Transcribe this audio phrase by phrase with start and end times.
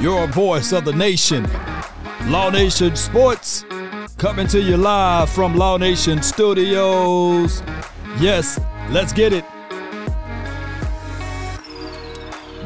[0.00, 1.48] your voice of the nation.
[2.26, 3.64] Law Nation Sports
[4.18, 7.62] coming to you live from Law Nation Studios.
[8.18, 9.44] Yes, let's get it.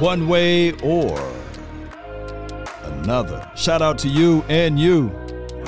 [0.00, 1.20] One way or
[2.84, 3.48] another.
[3.54, 5.10] Shout out to you and you,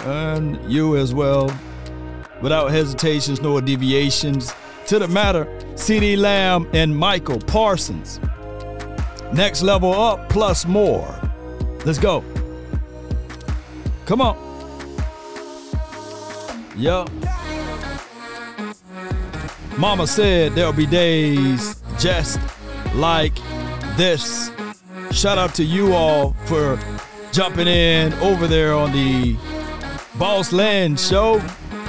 [0.05, 1.55] and you as well.
[2.41, 4.53] Without hesitations nor deviations.
[4.87, 5.45] To the matter,
[5.75, 8.21] CeeDee Lamb and Micah Parsons.
[9.33, 11.19] Next level up plus more.
[11.85, 12.25] Let's go.
[14.07, 14.37] Come on.
[16.77, 17.07] Yo.
[19.77, 22.39] Mama said there'll be days just
[22.95, 23.35] like
[23.97, 24.51] this.
[25.11, 26.79] Shout out to you all for
[27.33, 29.37] jumping in over there on the
[30.19, 31.43] Boss Land show.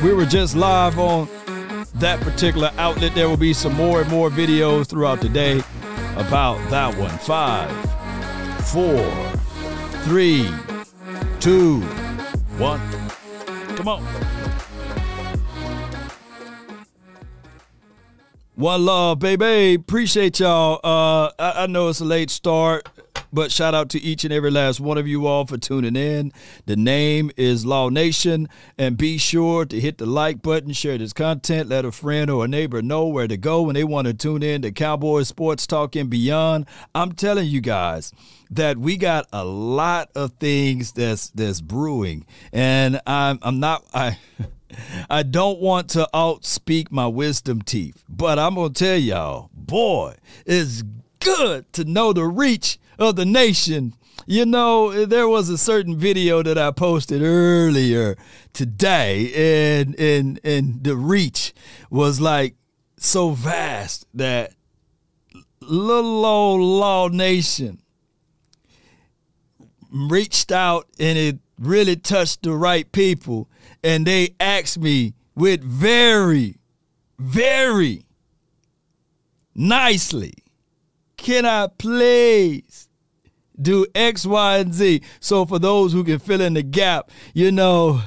[0.03, 1.27] We were just live on
[1.95, 3.13] that particular outlet.
[3.15, 5.61] There will be some more and more videos throughout the day
[6.15, 7.17] about that one.
[7.19, 7.71] Five,
[8.67, 9.32] four,
[10.03, 10.49] three,
[11.39, 11.81] two,
[12.57, 12.79] one.
[13.75, 14.03] Come on.
[18.55, 19.75] One love, baby.
[19.75, 20.79] Appreciate y'all.
[20.83, 22.87] Uh, I, I know it's a late start.
[23.33, 26.31] But shout out to each and every last one of you all for tuning in.
[26.67, 28.47] The name is Law Nation.
[28.77, 32.45] And be sure to hit the like button, share this content, let a friend or
[32.45, 35.65] a neighbor know where to go when they want to tune in to Cowboy Sports
[35.65, 36.67] Talk and beyond.
[36.93, 38.13] I'm telling you guys
[38.51, 42.27] that we got a lot of things that's that's brewing.
[42.51, 44.19] And I'm I'm not I
[45.09, 50.83] I don't want to outspeak my wisdom teeth, but I'm gonna tell y'all, boy, it's
[51.19, 53.93] good to know the reach of the nation.
[54.25, 58.15] You know, there was a certain video that I posted earlier
[58.53, 61.53] today, and and and the reach
[61.89, 62.55] was like
[62.97, 64.53] so vast that
[65.61, 67.81] little old Law Nation
[69.91, 73.49] reached out and it really touched the right people,
[73.83, 76.57] and they asked me with very,
[77.19, 78.05] very
[79.55, 80.33] nicely,
[81.23, 82.89] can I please
[83.59, 85.01] do X, Y, and Z.
[85.21, 88.01] So for those who can fill in the gap, you know,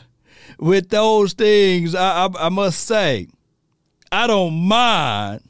[0.59, 3.29] with those things, I, I, I must say,
[4.13, 5.41] I don't mind.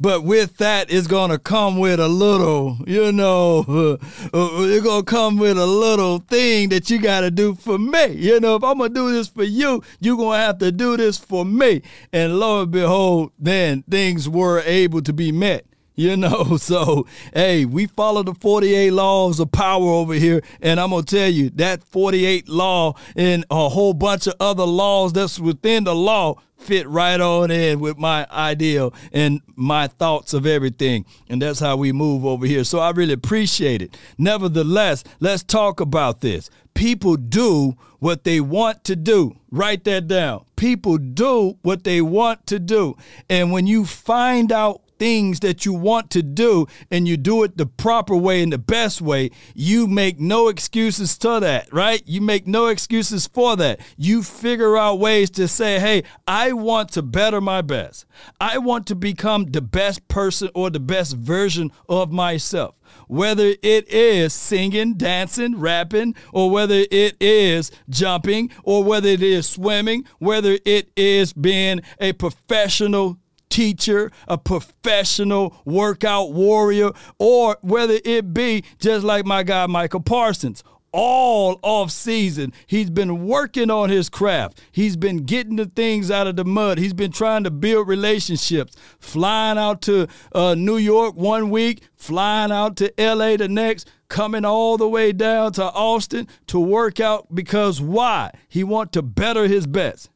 [0.00, 3.64] But with that, it's going to come with a little, you know,
[4.32, 8.08] it's going to come with a little thing that you got to do for me.
[8.12, 10.70] You know, if I'm going to do this for you, you're going to have to
[10.70, 11.82] do this for me.
[12.12, 15.67] And lo and behold, then things were able to be met.
[15.98, 20.90] You know, so hey, we follow the 48 laws of power over here, and I'm
[20.90, 25.82] gonna tell you that 48 law and a whole bunch of other laws that's within
[25.82, 31.04] the law fit right on in with my ideal and my thoughts of everything.
[31.28, 32.62] And that's how we move over here.
[32.62, 33.96] So I really appreciate it.
[34.18, 36.48] Nevertheless, let's talk about this.
[36.74, 39.36] People do what they want to do.
[39.50, 40.44] Write that down.
[40.54, 42.96] People do what they want to do.
[43.28, 47.56] And when you find out things that you want to do and you do it
[47.56, 52.02] the proper way and the best way, you make no excuses to that, right?
[52.06, 53.80] You make no excuses for that.
[53.96, 58.06] You figure out ways to say, hey, I want to better my best.
[58.40, 62.74] I want to become the best person or the best version of myself
[63.06, 69.48] whether it is singing, dancing, rapping, or whether it is jumping, or whether it is
[69.48, 78.32] swimming, whether it is being a professional teacher, a professional workout warrior, or whether it
[78.34, 80.62] be just like my guy Micah Parsons.
[80.90, 84.62] All off season, he's been working on his craft.
[84.72, 86.78] He's been getting the things out of the mud.
[86.78, 92.50] He's been trying to build relationships, flying out to uh, New York one week, flying
[92.50, 97.34] out to LA the next, coming all the way down to Austin to work out
[97.34, 98.30] because why?
[98.48, 100.08] He want to better his best.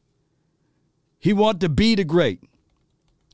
[1.19, 2.41] He want to be the great.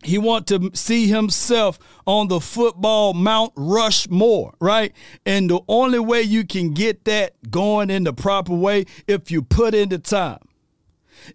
[0.03, 1.77] He want to see himself
[2.07, 4.93] on the football Mount Rushmore, right?
[5.25, 9.41] And the only way you can get that going in the proper way if you
[9.41, 10.39] put in the time.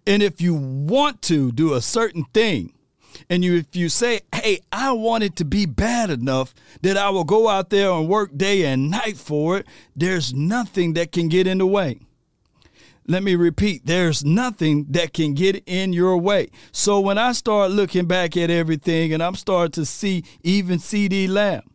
[0.07, 2.73] And if you want to do a certain thing,
[3.29, 7.09] and you if you say, "Hey, I want it to be bad enough that I
[7.11, 11.29] will go out there and work day and night for it," there's nothing that can
[11.29, 11.99] get in the way.
[13.07, 16.49] Let me repeat, there's nothing that can get in your way.
[16.71, 21.29] So when I start looking back at everything and I'm starting to see even CeeDee
[21.29, 21.69] Lamb,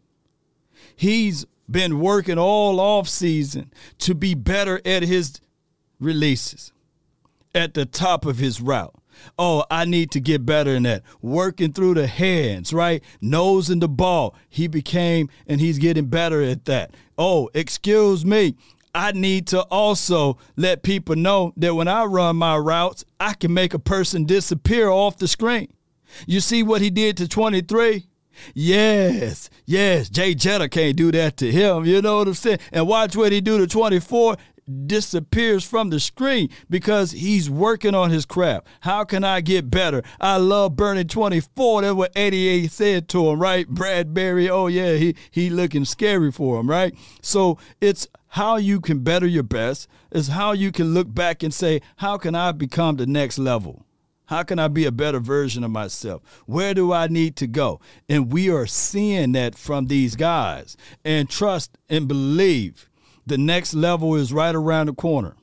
[0.97, 5.41] he's been working all off season to be better at his
[6.01, 6.73] releases,
[7.55, 9.01] at the top of his route,
[9.39, 11.03] Oh, I need to get better in that.
[11.21, 13.03] Working through the hands, right?
[13.21, 14.35] Nose in the ball.
[14.49, 16.95] He became and he's getting better at that.
[17.19, 18.57] Oh, excuse me.
[18.95, 23.55] I need to also let people know that when I run my routes, I can
[23.55, 25.73] make a person disappear off the screen.
[26.27, 28.07] You see what he did to 23?
[28.55, 31.85] Yes, yes, Jay Jetta can't do that to him.
[31.85, 32.59] You know what I'm saying?
[32.73, 34.37] And watch what he do to 24
[34.87, 38.67] disappears from the screen because he's working on his craft.
[38.81, 40.03] How can I get better?
[40.21, 41.83] I love Bernie 24.
[41.83, 43.69] That's what 88 said to him, right?
[43.69, 46.95] Bradbury, oh yeah, he he looking scary for him, right?
[47.23, 51.53] So it's how you can better your best, is how you can look back and
[51.53, 53.85] say, how can I become the next level?
[54.27, 56.23] How can I be a better version of myself?
[56.47, 57.81] Where do I need to go?
[58.09, 60.77] And we are seeing that from these guys.
[61.05, 62.89] And trust and believe
[63.27, 65.35] the next level is right around the corner.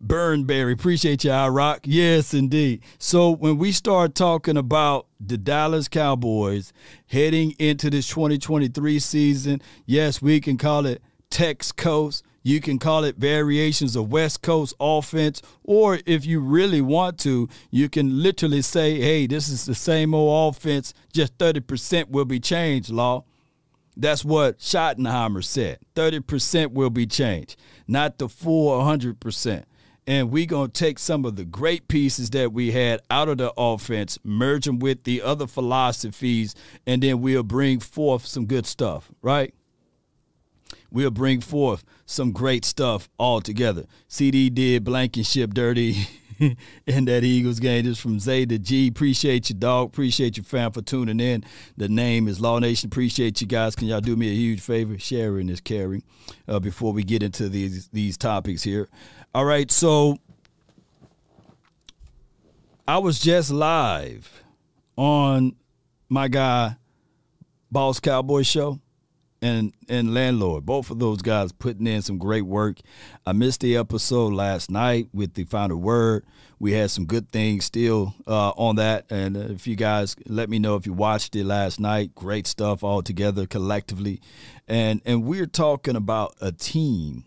[0.00, 1.80] Burnberry, appreciate you, I rock.
[1.84, 2.82] Yes, indeed.
[2.98, 6.72] So when we start talking about the Dallas Cowboys
[7.06, 12.24] heading into this 2023 season, yes, we can call it Tex Coast.
[12.44, 17.48] You can call it variations of West Coast offense, or if you really want to,
[17.70, 22.40] you can literally say, hey, this is the same old offense, just 30% will be
[22.40, 23.24] changed, Law.
[23.98, 25.78] That's what Schottenheimer said.
[25.96, 27.56] 30% will be changed,
[27.86, 29.64] not the full 100%.
[30.06, 33.36] And we're going to take some of the great pieces that we had out of
[33.38, 36.54] the offense, merge them with the other philosophies,
[36.86, 39.52] and then we'll bring forth some good stuff, right?
[40.90, 43.84] we'll bring forth some great stuff all together.
[44.08, 46.08] CeeDee did Blankenship dirty
[46.86, 47.84] in that Eagles game.
[47.84, 48.88] Just from Zay to G.
[48.88, 49.88] Appreciate you, dog.
[49.88, 51.44] Appreciate you, fam, for tuning in.
[51.76, 52.88] The name is Law Nation.
[52.88, 53.74] Appreciate you guys.
[53.74, 54.98] Can y'all do me a huge favor?
[54.98, 56.02] Sharing is caring.
[56.46, 58.88] Uh, before we get into these these topics here.
[59.34, 60.18] All right, so
[62.86, 64.42] I was just live
[64.96, 65.54] on
[66.08, 66.76] my guy
[67.70, 68.80] Boss Cowboy show
[69.40, 70.66] and and landlord.
[70.66, 72.78] Both of those guys putting in some great work.
[73.26, 76.24] I missed the episode last night with the final word.
[76.58, 79.06] We had some good things still uh, on that.
[79.10, 82.14] And if you guys let me know if you watched it last night.
[82.14, 84.20] Great stuff all together collectively.
[84.66, 87.24] And and we're talking about a team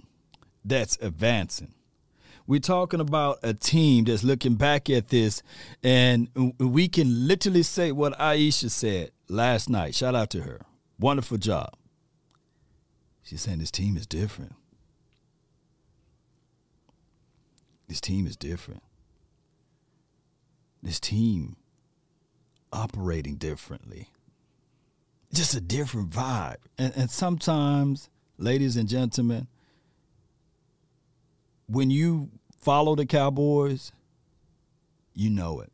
[0.65, 1.73] that's advancing.
[2.47, 5.41] We're talking about a team that's looking back at this
[5.83, 6.27] and
[6.59, 9.95] we can literally say what aisha said last night.
[9.95, 10.59] Shout out to her.
[10.99, 11.75] Wonderful job
[13.31, 14.55] She's saying this team is different.
[17.87, 18.83] This team is different.
[20.83, 21.55] This team
[22.73, 24.09] operating differently.
[25.33, 26.57] Just a different vibe.
[26.77, 29.47] And, and sometimes, ladies and gentlemen,
[31.67, 33.93] when you follow the Cowboys,
[35.13, 35.71] you know it.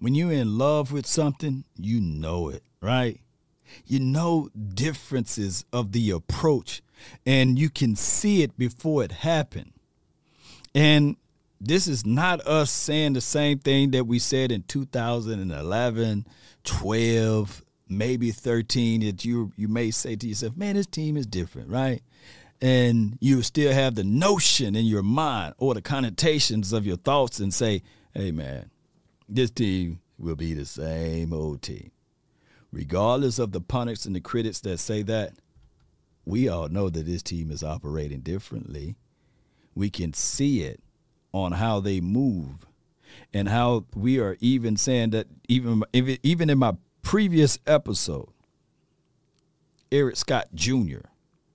[0.00, 3.21] When you're in love with something, you know it, right?
[3.86, 6.82] You know differences of the approach
[7.26, 9.72] and you can see it before it happened.
[10.74, 11.16] And
[11.60, 16.26] this is not us saying the same thing that we said in 2011,
[16.64, 21.68] 12, maybe 13 that you you may say to yourself, "Man, this team is different,"
[21.68, 22.02] right?
[22.60, 27.38] And you still have the notion in your mind or the connotations of your thoughts
[27.38, 27.82] and say,
[28.12, 28.70] "Hey man,
[29.28, 31.91] this team will be the same old team."
[32.72, 35.34] Regardless of the pundits and the critics that say that,
[36.24, 38.96] we all know that this team is operating differently.
[39.74, 40.80] We can see it
[41.32, 42.66] on how they move
[43.32, 48.28] and how we are even saying that even even in my previous episode,
[49.90, 51.00] Eric Scott Jr.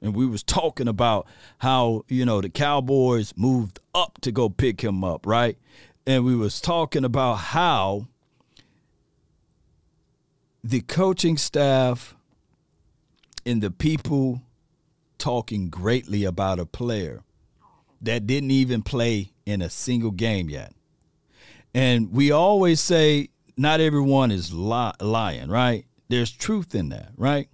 [0.01, 1.27] and we was talking about
[1.59, 5.57] how you know the Cowboys moved up to go pick him up, right?
[6.05, 8.07] And we was talking about how
[10.67, 12.13] the coaching staff
[13.45, 14.41] and the people
[15.17, 17.23] talking greatly about a player
[18.01, 20.73] that didn't even play in a single game yet.
[21.73, 25.85] And we always say not everyone is lying, right?
[26.09, 27.47] There's truth in that, right?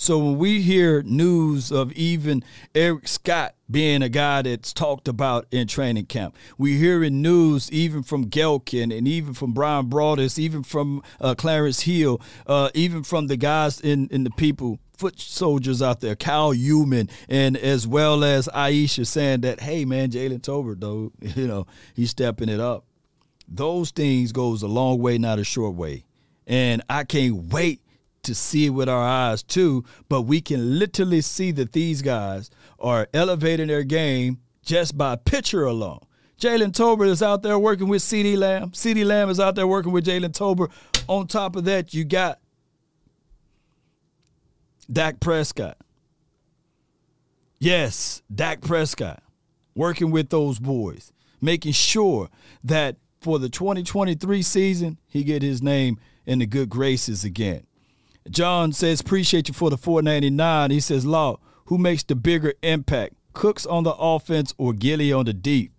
[0.00, 5.46] So when we hear news of even Eric Scott being a guy that's talked about
[5.50, 10.38] in training camp, we hear in news even from Gehlken and even from Brian Broaddus,
[10.38, 15.18] even from uh, Clarence Hill, uh, even from the guys in, in the people foot
[15.18, 20.42] soldiers out there, Kyle Youmans, and as well as Aisha saying that, hey man, Jalen
[20.42, 22.84] Tolbert, though, you know, he's stepping it up.
[23.48, 26.04] Those things goes a long way, not a short way.
[26.46, 27.80] And I can't wait
[28.28, 32.50] to see it with our eyes too, but we can literally see that these guys
[32.78, 36.00] are elevating their game just by picture alone.
[36.38, 38.70] Jalen Tolbert is out there working with CeeDee Lamb.
[38.70, 40.70] CeeDee Lamb is out there working with Jalen Tolbert.
[41.08, 42.38] On top of that, you got
[44.92, 45.78] Dak Prescott.
[47.58, 49.22] Yes, Dak Prescott
[49.74, 52.28] working with those boys, making sure
[52.62, 57.64] that for the 2023 season, he get his name in the good graces again.
[58.30, 60.70] John says, appreciate you for the 499.
[60.70, 63.14] He says, Law, who makes the bigger impact?
[63.32, 65.72] Cooks on the offense or Gilly on the deep?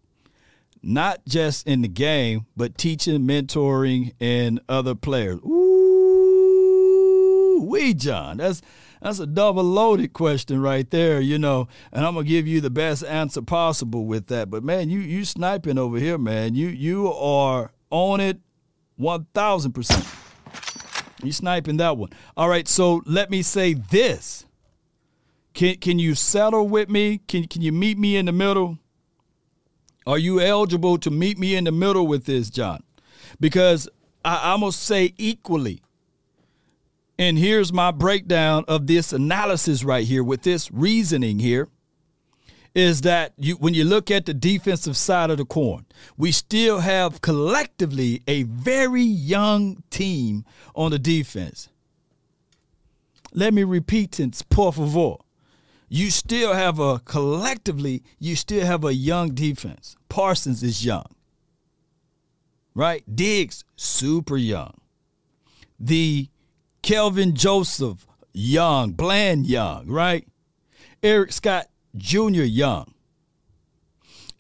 [0.82, 5.40] Not just in the game, but teaching, mentoring, and other players.
[5.44, 6.00] Ooh,
[7.68, 8.38] we John.
[8.38, 8.62] That's
[9.02, 11.68] that's a double loaded question right there, you know.
[11.92, 14.50] And I'm gonna give you the best answer possible with that.
[14.50, 16.56] But man, you you sniping over here, man.
[16.56, 18.40] You you are on it
[18.96, 20.06] one thousand percent.
[21.24, 22.10] You sniping that one.
[22.38, 24.46] All right, so let me say this.
[25.54, 27.20] Can can you settle with me?
[27.28, 28.78] Can can you meet me in the middle?
[30.08, 32.82] Are you eligible to meet me in the middle with this, John?
[33.40, 33.88] Because
[34.26, 35.82] I, must say equally
[37.20, 41.68] and here's my breakdown of this analysis right here with this reasoning here
[42.76, 45.86] is that you, when you look at the defensive side of the coin,
[46.18, 50.46] we still have collectively a very young team
[50.76, 51.70] on the defense.
[53.34, 55.16] Let me repeat this, por favor.
[55.88, 59.96] You still have a collectively, you still have a young defense.
[60.08, 61.16] Parsons is young,
[62.76, 63.04] right?
[63.14, 64.76] Diggs, super young.
[65.80, 66.30] The
[66.84, 70.28] Kelvin Joseph Young, Bland Young, right?
[71.02, 72.44] Eric Scott Jr.
[72.44, 72.94] Young.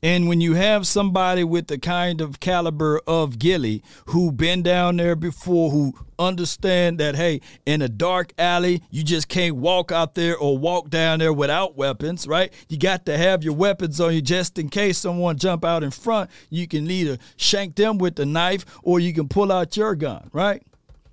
[0.01, 4.95] And when you have somebody with the kind of caliber of Gilly who been down
[4.95, 10.15] there before, who understand that hey, in a dark alley, you just can't walk out
[10.15, 12.53] there or walk down there without weapons, right?
[12.69, 15.91] You got to have your weapons on you just in case someone jump out in
[15.91, 16.29] front.
[16.49, 20.29] You can either shank them with the knife or you can pull out your gun,
[20.31, 20.63] right?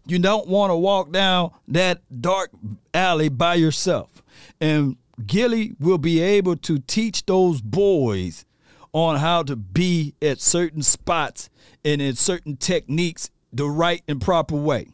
[0.07, 2.51] You don't want to walk down that dark
[2.95, 4.23] alley by yourself.
[4.61, 8.45] And Gilly will be able to teach those boys
[8.93, 11.49] on how to be at certain spots
[11.85, 14.89] and in certain techniques the right and proper way.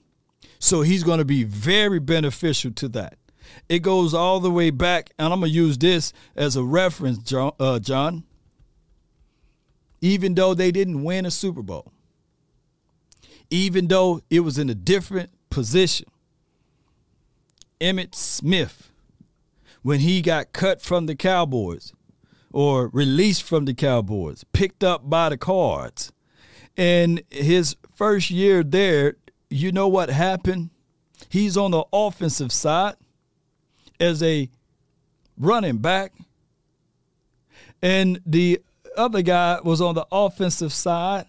[0.59, 3.17] So he's going to be very beneficial to that.
[3.69, 7.19] It goes all the way back, and I'm going to use this as a reference,
[7.19, 8.25] John, uh, John.
[10.00, 11.93] Even though they didn't win a Super Bowl,
[13.50, 16.09] even though it was in a different position.
[17.81, 18.91] Emmitt Smith,
[19.82, 21.92] when he got cut from the Cowboys
[22.52, 26.12] or released from the Cowboys, picked up by the Cards,
[26.76, 29.16] and his first year there,
[29.50, 30.70] you know what happened?
[31.28, 32.96] He's on the offensive side
[34.00, 34.48] as a
[35.36, 36.12] running back,
[37.80, 38.60] and the
[38.96, 41.26] other guy was on the offensive side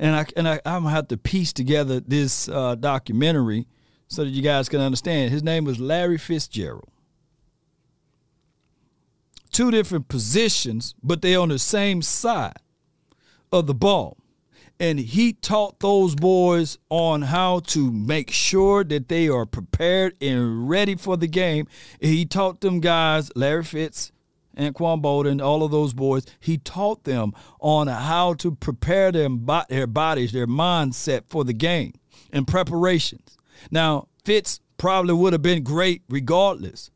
[0.00, 3.66] and I and I, I'm gonna have to piece together this uh, documentary
[4.08, 5.30] so that you guys can understand.
[5.30, 6.88] His name was Larry Fitzgerald.
[9.52, 12.56] Two different positions, but they're on the same side
[13.52, 14.16] of the ball.
[14.78, 20.68] And he taught those boys on how to make sure that they are prepared and
[20.68, 21.66] ready for the game.
[22.00, 24.10] He taught them guys, Larry Fitz,
[24.56, 29.28] Anquan Boldin, all of those boys, he taught them on how to prepare their,
[29.68, 31.94] their bodies, their mindset for the game
[32.32, 33.36] and preparations.
[33.70, 36.90] Now, Fitz probably would have been great regardless.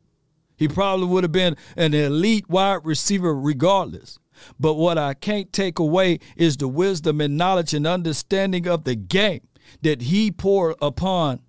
[0.57, 4.19] He probably would have been an elite wide receiver regardless.
[4.59, 8.95] But what I can't take away is the wisdom and knowledge and understanding of the
[8.95, 9.41] game
[9.81, 11.41] that he poured upon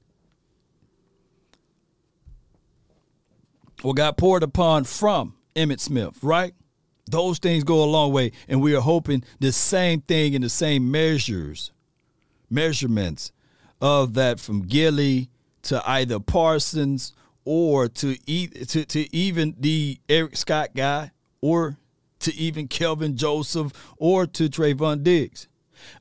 [3.82, 6.54] or got poured upon from Emmitt Smith, right?
[7.08, 10.48] Those things go a long way, and we are hoping the same thing in the
[10.48, 11.70] same measures,
[12.50, 13.32] measurements
[13.80, 15.30] of that from Gilly
[15.62, 17.12] to either Parsons
[17.46, 21.78] or to, e- to, to even the Eric Scott guy or
[22.20, 25.48] to even Kelvin Joseph or to Trevon Diggs.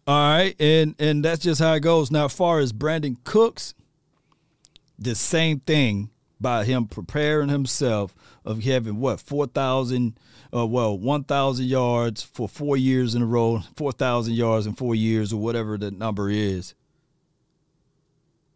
[0.07, 2.09] All right, and and that's just how it goes.
[2.09, 3.73] Now, as far as Brandin Cooks,
[4.97, 6.09] the same thing
[6.39, 10.17] by him preparing himself of having what 4,000,
[10.53, 15.33] uh, well, 1,000 yards for four years in a row, 4,000 yards in four years,
[15.33, 16.75] or whatever the number is.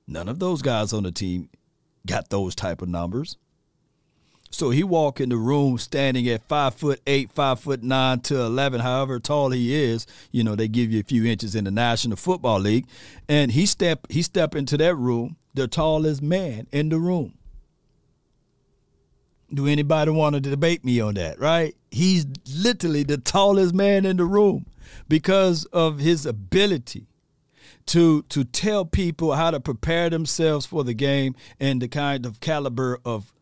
[0.08, 1.50] None of those guys on the team
[2.06, 3.38] got those type of numbers.
[4.52, 8.42] So he walk in the room standing at five foot eight, five foot nine to
[8.42, 10.08] eleven, however tall he is.
[10.32, 12.88] You know they give you a few inches in the National Football League,
[13.28, 17.34] and he step he step into that room, the tallest man in the room.
[19.54, 21.76] Do anybody want to debate me on that, right?
[21.92, 22.26] He's
[22.56, 24.66] literally the tallest man in the room
[25.08, 27.08] because of his ability
[27.90, 32.40] to to tell people how to prepare themselves for the game and the kind of
[32.40, 33.34] caliber of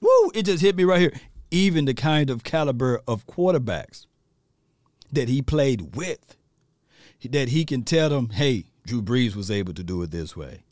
[0.00, 1.12] woo, it just hit me right here.
[1.50, 4.06] Even the kind of caliber of quarterbacks
[5.12, 6.36] that he played with.
[7.28, 10.64] That he can tell them, hey, Drew Brees was able to do it this way.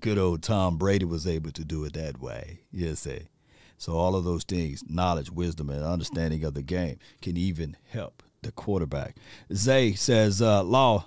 [0.00, 2.60] Good old Tom Brady was able to do it that way.
[2.72, 3.28] You say.
[3.76, 8.22] So all of those things, knowledge, wisdom, and understanding of the game can even help
[8.42, 9.16] the quarterback.
[9.52, 11.06] Zay says, uh, Law,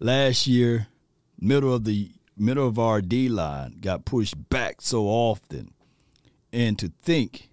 [0.00, 0.88] last year,
[1.38, 5.72] middle of the middle of our D line got pushed back so often,
[6.52, 7.50] and to think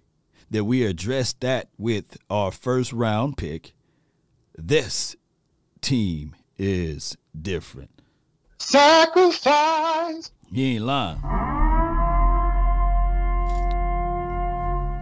[0.50, 3.74] that we addressed that with our first round pick,
[4.56, 5.16] this
[5.80, 7.90] team is different.
[8.58, 10.30] Sacrifice.
[10.52, 11.20] He ain't lying.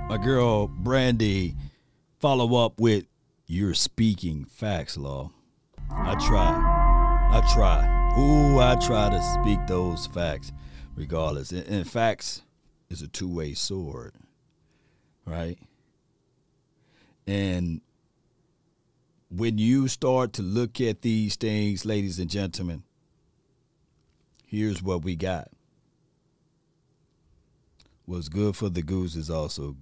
[0.08, 1.54] My girl Brandy
[2.20, 3.04] follow up with
[3.46, 5.30] you're speaking facts, Law.
[5.90, 6.73] I try.
[7.34, 8.14] I try.
[8.16, 10.52] Ooh, I try to speak those facts
[10.94, 11.50] regardless.
[11.50, 12.42] And, facts
[12.88, 14.14] is a two way sword,
[15.26, 15.58] right?
[17.26, 17.80] And
[19.30, 22.84] when you start to look at these things, ladies and gentlemen,
[24.46, 25.50] here's what we got.
[28.04, 29.74] What's good for the goose is also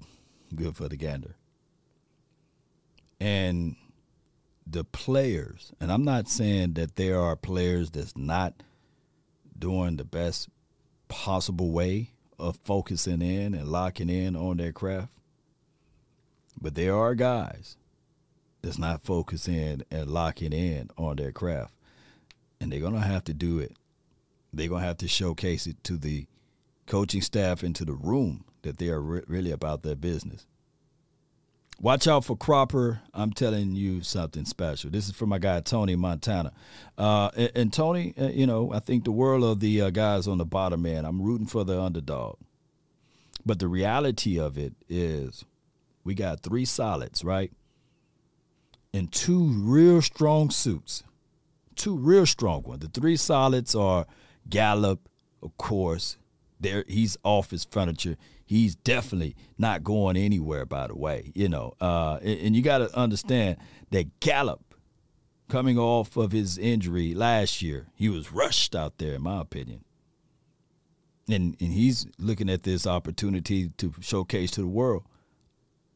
[0.54, 1.36] good for the gander.
[3.20, 3.76] And
[4.66, 8.62] the players, and I'm not saying that there are players that's not
[9.58, 10.48] doing the best
[11.08, 15.12] possible way of focusing in and locking in on their craft.
[16.60, 17.76] But there are guys
[18.62, 21.74] that's not focusing and locking in on their craft.
[22.60, 23.76] And they're to have to do it.
[24.52, 26.26] They're to have to showcase it to the
[26.86, 30.46] coaching staff and to the room that they are re- really about their business.
[31.82, 33.00] Watch out for Cropper.
[33.12, 34.88] I'm telling you something special.
[34.88, 36.52] This is for my guy Tony Montana.
[36.96, 40.28] Uh, and, and, Tony, uh, you know, I think the world of the uh, guys
[40.28, 41.04] on the bottom man.
[41.04, 42.36] I'm rooting for the underdog.
[43.44, 45.44] But the reality of it is,
[46.04, 47.50] we got three solids, right?
[48.94, 51.02] And two real strong suits.
[51.74, 52.82] Two real strong ones.
[52.82, 54.06] The three solids are
[54.48, 55.08] Gallup,
[55.42, 56.16] of course.
[56.60, 58.16] There, he's off his furniture
[58.52, 60.66] he's definitely not going anywhere.
[60.66, 63.56] By the way, you know, uh, and, and you got to understand
[63.90, 64.74] that Gallup,
[65.48, 69.84] coming off of his injury last year, he was rushed out there, in my opinion.
[71.28, 75.04] And and he's looking at this opportunity to showcase to the world,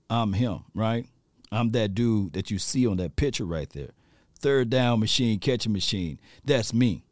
[0.09, 1.07] I'm him, right?
[1.53, 3.91] I'm that dude that you see on that picture right there.
[4.39, 6.21] Third down machine, catching machine.
[6.45, 7.05] That's me.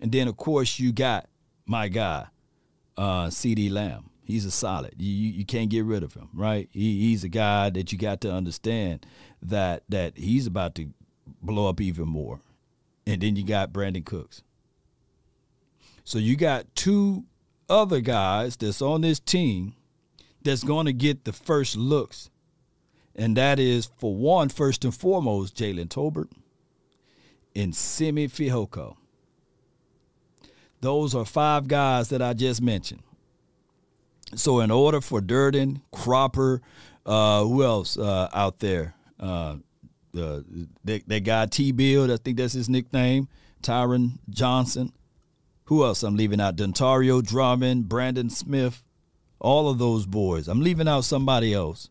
[0.00, 1.28] And then of course you got
[1.66, 2.26] my guy,
[2.96, 4.94] uh, CeeDee Lamb he's a solid.
[4.96, 6.68] You, you can't get rid of him, right?
[6.72, 9.06] He, he's a guy that you got to understand
[9.42, 10.88] that that he's about to
[11.42, 12.40] blow up even more.
[13.06, 14.42] And then you got Brandin Cooks.
[16.04, 17.24] So you got two
[17.68, 19.74] other guys that's on this team
[20.42, 22.30] that's going to get the first looks.
[23.14, 26.30] And that is, for one, first and foremost, Jalen Tolbert
[27.54, 28.96] and Simi Fehoko.
[30.80, 33.02] Those are five guys that I just mentioned.
[34.34, 36.62] So in order for Durden, Cropper,
[37.04, 38.94] uh, who else uh, out there?
[39.18, 39.56] Uh,
[40.14, 41.72] that, that guy T.
[41.72, 43.28] Bill, I think that's his nickname.
[43.62, 44.92] Tyron Johnson.
[45.64, 46.56] Who else I'm leaving out?
[46.56, 48.82] Dontario Drummond, Brandon Smith,
[49.38, 50.48] all of those boys.
[50.48, 51.88] I'm leaving out somebody else.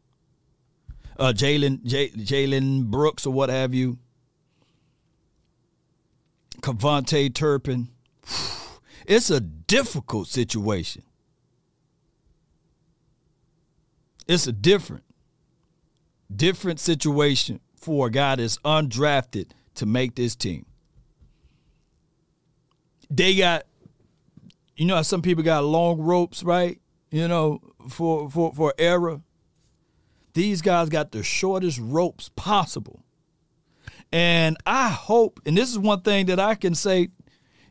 [1.17, 3.97] Uh, Jalen Jalen Brooks or what have you.
[6.61, 7.89] KaVontae Turpin.
[9.07, 11.01] It's a difficult situation.
[14.27, 15.03] It's a different,
[16.33, 20.65] different situation for a guy that's undrafted to make this team.
[23.09, 23.65] They got,
[24.75, 26.79] you know, some people got long ropes, right?
[27.09, 29.21] You know, for for for error.
[30.33, 33.03] These guys got the shortest ropes possible.
[34.13, 37.09] And I hope, and this is one thing that I can say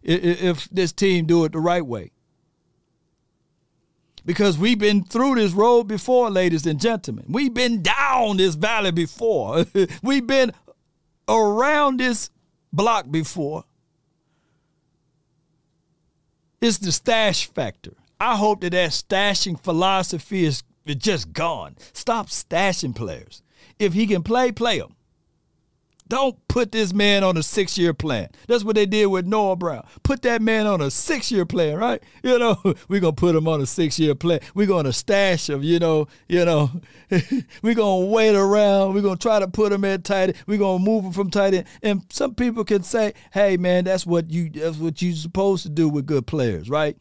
[0.02, 2.12] if this team do it the right way
[4.30, 7.24] because we've been through this road before, ladies and gentlemen.
[7.28, 9.66] We've been down this valley before.
[10.04, 10.52] we've been
[11.28, 12.30] around this
[12.72, 13.64] block before.
[16.60, 17.94] It's the stash factor.
[18.20, 21.76] I hope that that stashing philosophy is, is just gone.
[21.92, 23.42] Stop stashing players.
[23.80, 24.94] If he can play, play him.
[26.10, 28.30] Don't put this man on a six year plan.
[28.48, 29.86] That's what they did with Noah Brown.
[30.02, 32.02] Put that man on a six year plan, right?
[32.24, 34.40] You know, we're gonna put him on a six year plan.
[34.52, 36.72] We're gonna stash him, you know, you know.
[37.62, 38.92] we're gonna wait around.
[38.92, 40.34] We're gonna try to put him at tight end.
[40.48, 41.66] We're gonna move him from tight end.
[41.80, 45.68] And some people can say, hey man, that's what you that's what you're supposed to
[45.68, 46.96] do with good players, right?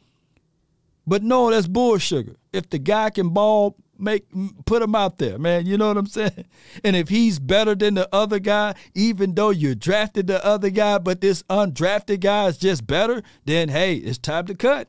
[1.08, 2.38] But no, that's bullshit.
[2.54, 4.26] If the guy can ball, make
[4.66, 5.66] put him out there, man.
[5.66, 6.46] You know what I'm saying?
[6.84, 10.98] And if he's better than the other guy, even though you drafted the other guy,
[10.98, 14.88] but this undrafted guy is just better, then hey, it's time to cut.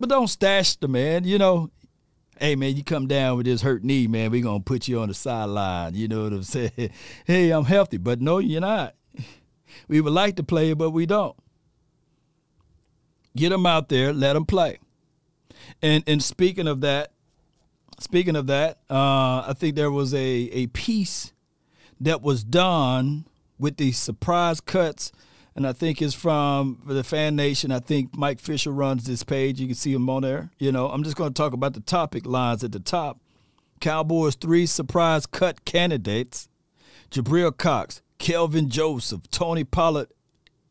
[0.00, 1.70] But don't stash the man, you know.
[2.38, 4.30] Hey man, you come down with this hurt knee, man.
[4.32, 5.94] We're gonna put you on the sideline.
[5.94, 6.90] You know what I'm saying?
[7.24, 8.94] Hey, I'm healthy, but no, you're not.
[9.88, 11.34] We would like to play, but we don't.
[13.34, 14.78] Get them out there, let them play.
[15.82, 17.12] And and speaking of that,
[17.98, 21.32] speaking of that, uh, I think there was a a piece
[22.00, 23.26] that was done
[23.58, 25.12] with the surprise cuts,
[25.56, 27.72] and I think it's from the Fan Nation.
[27.72, 29.60] I think Mike Fisher runs this page.
[29.60, 30.50] You can see him on there.
[30.58, 33.20] You know, I'm just going to talk about the topic lines at the top.
[33.80, 36.48] Cowboys three surprise cut candidates:
[37.10, 40.08] Jabril Cox, Kelvin Joseph, Tony Pollard,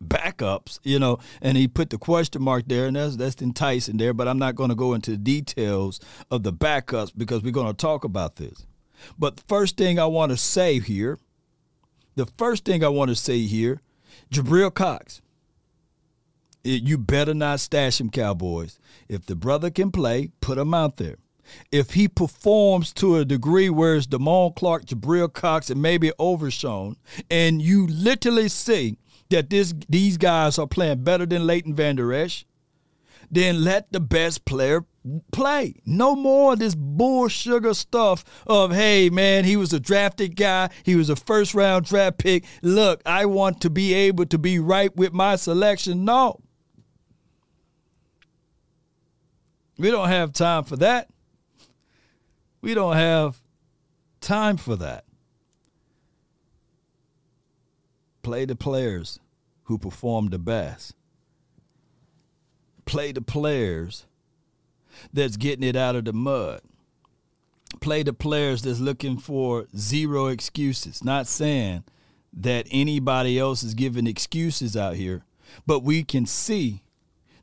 [0.01, 4.13] backups, you know, and he put the question mark there, and that's that's enticing there.
[4.13, 7.67] But I'm not going to go into the details of the backups because we're going
[7.67, 8.65] to talk about this.
[9.17, 11.17] But the first thing I want to say here,
[12.15, 13.81] the first thing I want to say here,
[14.31, 15.21] Jabril Cox.
[16.63, 18.79] It, you better not stash him, Cowboys.
[19.09, 21.15] If the brother can play, put him out there.
[21.71, 26.97] If he performs to a degree where it's Damone Clark, Jabril Cox, and maybe Overshown,
[27.29, 28.97] and you literally see
[29.31, 32.45] that this these guys are playing better than Leighton Vander Esch,
[33.29, 34.85] then let the best player
[35.31, 35.75] play.
[35.85, 40.69] No more of this bull sugar stuff of, hey, man, he was a drafted guy.
[40.83, 42.45] He was a first round draft pick.
[42.61, 46.05] Look, I want to be able to be right with my selection.
[46.05, 46.41] No.
[49.77, 51.09] We don't have time for that.
[52.61, 53.41] We don't have
[54.19, 55.05] time for that.
[58.21, 59.19] Play the players
[59.63, 60.93] who perform the best.
[62.85, 64.05] Play the players
[65.13, 66.61] that's getting it out of the mud.
[67.79, 71.03] Play the players that's looking for zero excuses.
[71.03, 71.83] Not saying
[72.33, 75.23] that anybody else is giving excuses out here,
[75.65, 76.83] but we can see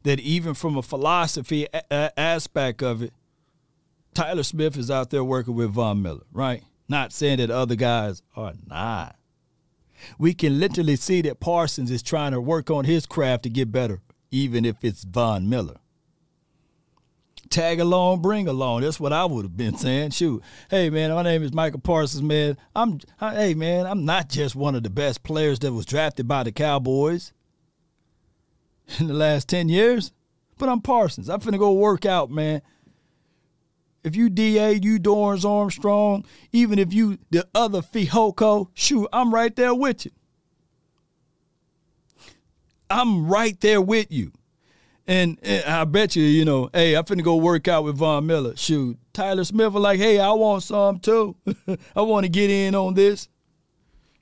[0.03, 3.13] that even from a philosophy a- aspect of it,
[4.15, 6.63] Tyler Smith is out there working with Von Miller, right?
[6.89, 9.17] Not saying that other guys are not
[10.19, 13.73] we can literally see that Parsons is trying to work on his craft to get
[13.73, 15.77] better, even if it's Von Miller.
[17.51, 18.83] Tag along, bring along.
[18.83, 20.11] That's what I would have been saying.
[20.11, 22.59] Shoot, hey man, my name is Micah Parsons, man.
[22.77, 26.43] I'm, hey man, I'm not just one of the best players that was drafted by
[26.43, 27.33] the Cowboys
[28.99, 30.13] in the last ten years,
[30.59, 31.31] but I'm Parsons.
[31.31, 32.61] I'm finna go work out, man.
[34.05, 39.55] If you DA, you Dorance Armstrong, even if you the other Fehoko, shoot, I'm right
[39.55, 40.13] there with you.
[42.91, 44.33] I'm right there with you.
[45.07, 48.27] And, and, I bet you, you know, hey, I'm finna go work out with Von
[48.27, 48.55] Miller.
[48.57, 51.35] Shoot, Tyler Smith was like, hey, I want some too.
[51.97, 53.29] I want to get in on this.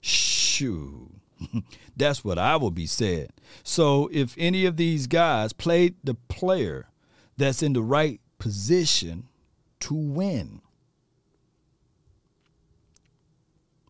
[0.01, 1.11] Shoot.
[1.97, 3.29] That's what I will be saying.
[3.63, 6.89] So if any of these guys played the player
[7.37, 9.29] that's in the right position
[9.81, 10.61] to win,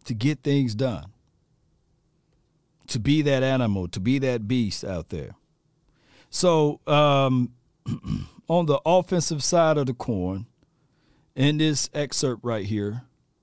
[0.04, 1.06] to get things done,
[2.88, 5.34] to be that animal, to be that beast out there.
[6.30, 7.52] So, um,
[8.48, 10.46] on the offensive side of the coin,
[11.34, 13.02] in this excerpt right here,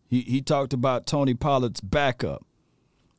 [0.10, 2.46] he, he talked about Tony Pollard's backup.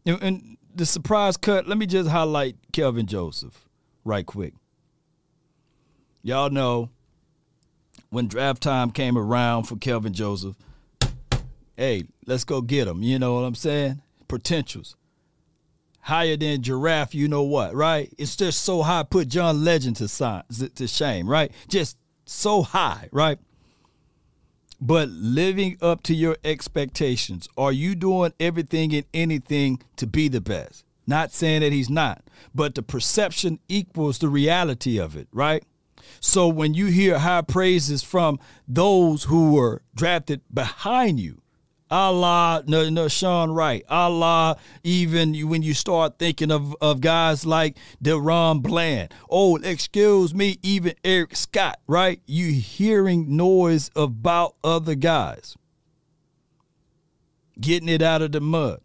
[0.05, 3.69] And, and the surprise cut, let me just highlight Kelvin Joseph
[4.05, 4.55] right quick.
[6.23, 6.91] Y'all know
[8.15, 10.55] when draft time came around for Kelvin Joseph,
[11.77, 13.03] hey, let's go get him.
[13.03, 14.03] You know what I'm saying?
[14.29, 14.95] Potentials.
[16.01, 18.13] Higher than giraffe, you know what, right?
[18.17, 20.45] It's just so high, put John Legend to, sign,
[20.77, 21.51] to shame, right?
[21.67, 23.39] Just so high, right?
[24.81, 30.41] But living up to your expectations, are you doing everything and anything to be the
[30.41, 30.85] best?
[31.07, 32.23] Not saying that he's not,
[32.55, 35.65] but the perception equals the reality of it, right?
[36.21, 38.39] So when you hear high praises from
[38.69, 41.41] those who were drafted behind you,
[41.91, 47.77] Allah, no, no, Sean Wright, Allah, even when you start thinking of, of guys like
[48.03, 52.21] DaRon Bland, oh, excuse me, even Eric Scott, right?
[52.27, 55.57] You hearing noise about other guys.
[57.61, 58.81] getting it out of the mud.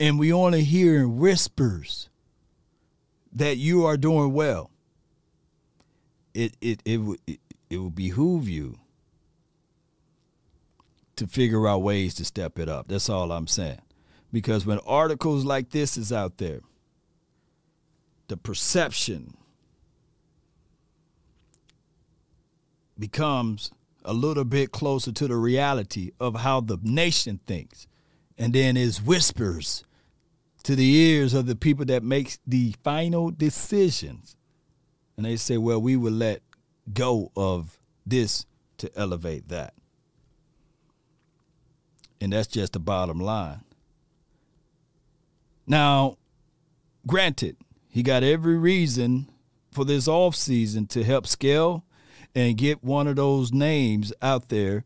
[0.00, 2.08] And we only hearing whispers
[3.32, 4.71] that you are doing well.
[6.34, 7.40] It it it it,
[7.70, 8.78] it will behoove you
[11.16, 12.88] to figure out ways to step it up.
[12.88, 13.80] That's all I'm saying.
[14.32, 16.60] Because when articles like this is out there,
[18.28, 19.36] the perception
[22.98, 23.70] becomes
[24.04, 27.86] a little bit closer to the reality of how the nation thinks.
[28.38, 29.84] And then is whispers
[30.64, 34.36] to the ears of the people that makes the final decisions.
[35.22, 36.42] And they say, well, we will let
[36.92, 38.44] go of this
[38.78, 39.72] to elevate that.
[42.20, 43.60] And that's just the bottom line.
[45.64, 46.18] Now,
[47.06, 47.56] granted,
[47.88, 49.28] he got every reason
[49.70, 51.84] for this off season to help scale
[52.34, 54.82] and get one of those names out there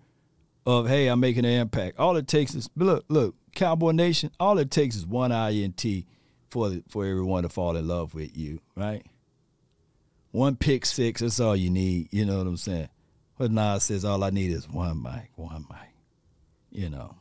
[0.66, 1.99] of hey, I'm making an impact.
[1.99, 4.33] All it takes is look, look, Cowboy Nation.
[4.38, 5.83] All it takes is one INT
[6.51, 9.03] for for everyone to fall in love with you, right?
[10.37, 11.22] One pick six.
[11.22, 12.09] That's all you need.
[12.12, 12.90] You know what I'm saying?
[13.38, 15.94] But Nas says all I need is one mic, one mic.
[16.70, 17.16] You know,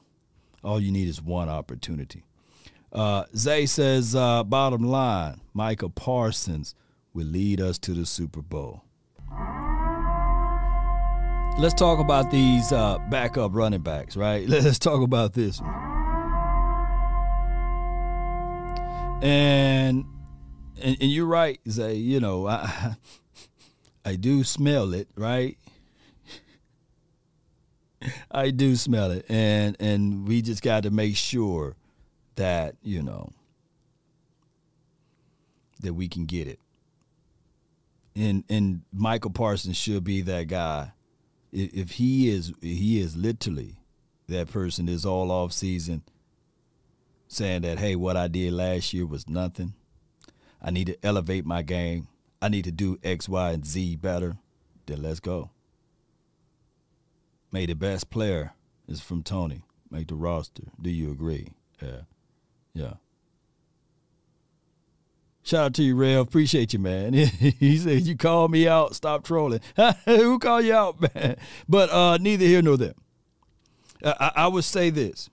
[0.66, 2.26] all you need is one opportunity.
[2.92, 6.76] Uh, Zay says, uh, bottom line, Micah Parsons
[7.14, 8.84] will lead us to the Super Bowl.
[11.58, 14.46] Let's talk about these uh, backup running backs, right?
[14.50, 15.74] Let's talk about this one.
[19.24, 20.04] And,
[20.82, 21.96] and and you're right, Zay.
[21.96, 22.96] You know, I
[24.06, 25.58] I do smell it, right?
[28.32, 31.76] I do smell it, and and we just got to make sure
[32.36, 33.32] that you know
[35.82, 36.60] that we can get it.
[38.16, 40.92] And and Micah Parsons should be that guy.
[41.52, 43.78] If he is, he is literally
[44.28, 46.02] that person is all off season
[47.28, 49.74] saying that hey, what I did last year was nothing.
[50.62, 52.08] I need to elevate my game.
[52.42, 54.38] I need to do X, Y, and Z better.
[54.86, 55.50] Then let's go.
[57.52, 58.54] May the best player
[58.88, 59.64] is from Tony.
[59.90, 60.64] Make the roster.
[60.82, 61.50] Do you agree?
[61.82, 62.02] Yeah.
[62.74, 62.94] Yeah.
[65.44, 66.18] Shout out to you, Rev.
[66.28, 67.14] Appreciate you, man.
[67.14, 68.96] he said, You called me out.
[68.96, 69.62] Stop trolling.
[70.06, 71.38] Who called you out, man?
[71.70, 72.96] But uh, neither here nor there.
[74.04, 75.30] I, I would say this.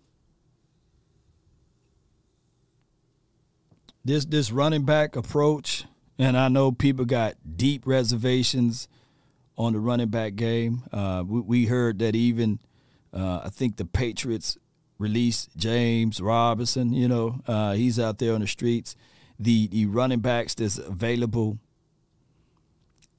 [4.05, 5.85] This this running back approach,
[6.19, 8.89] and I know people got deep reservations
[9.57, 10.83] on the running back game.
[10.93, 12.59] Uh, we, we, heard that even
[13.13, 14.59] uh, I think the Patriots
[14.99, 16.93] released James Robinson.
[16.93, 18.97] You know, uh, he's out there on the streets.
[19.39, 21.59] The the running backs that's available.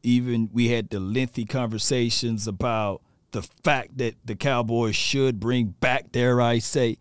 [0.05, 6.11] Even we had the lengthy conversations about the fact that the Cowboys should bring back,
[6.11, 6.97] dare I say,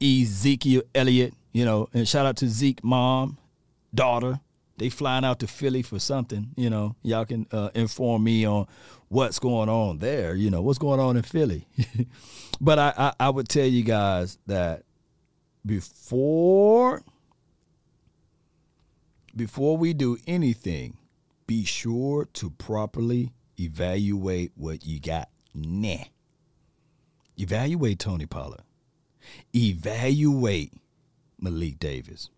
[0.00, 1.34] Ezekiel Elliott.
[1.56, 3.38] You know, and shout out to Zeke mom,
[3.94, 4.40] daughter.
[4.76, 6.50] They flying out to Philly for something.
[6.54, 8.66] You know, y'all can uh, inform me on
[9.08, 10.34] what's going on there.
[10.34, 11.66] You know, what's going on in Philly.
[12.60, 14.82] but I, I, I would tell you guys that
[15.64, 17.02] before
[19.34, 20.98] before we do anything,
[21.46, 25.30] be sure to properly evaluate what you got.
[25.54, 26.04] Nah.
[27.38, 28.60] Evaluate Tony Pollard.
[29.54, 30.74] Evaluate
[31.40, 32.30] Malik Davis.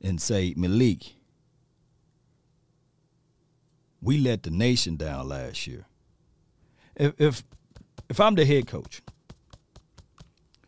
[0.00, 1.14] And say, Malik,
[4.00, 5.86] we let the nation down last year.
[6.94, 7.42] If if
[8.08, 9.02] if I'm the head coach,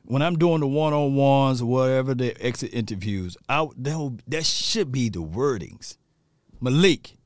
[0.04, 4.44] when I'm doing the one on ones or whatever the exit interviews, I that that
[4.44, 5.96] should be the wordings.
[6.60, 7.16] Malik,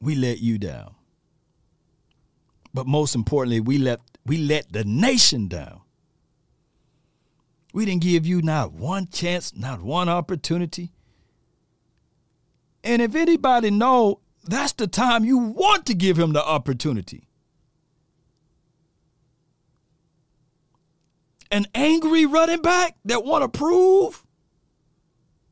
[0.00, 0.94] we let you down.
[2.72, 5.80] But most importantly, we let we let the nation down.
[7.72, 10.92] We didn't give you not one chance, not one opportunity.
[12.82, 17.28] And if anybody know, that's the time you want to give him the opportunity.
[21.50, 24.24] An angry running back that want to prove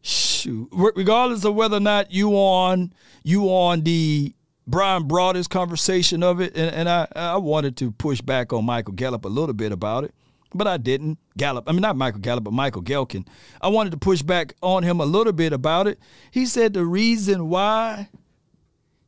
[0.00, 2.92] shoot regardless of whether or not you on
[3.24, 4.32] you on the
[4.66, 8.94] Brian Broaddus conversation of it and, and I, I wanted to push back on Michael
[8.94, 10.14] Gallup a little bit about it
[10.54, 11.18] but I didn't.
[11.36, 13.26] Gallup, I mean, not Michael Gallup, but Michael Gehlken.
[13.60, 15.98] I wanted to push back on him a little bit about it.
[16.30, 18.08] He said the reason why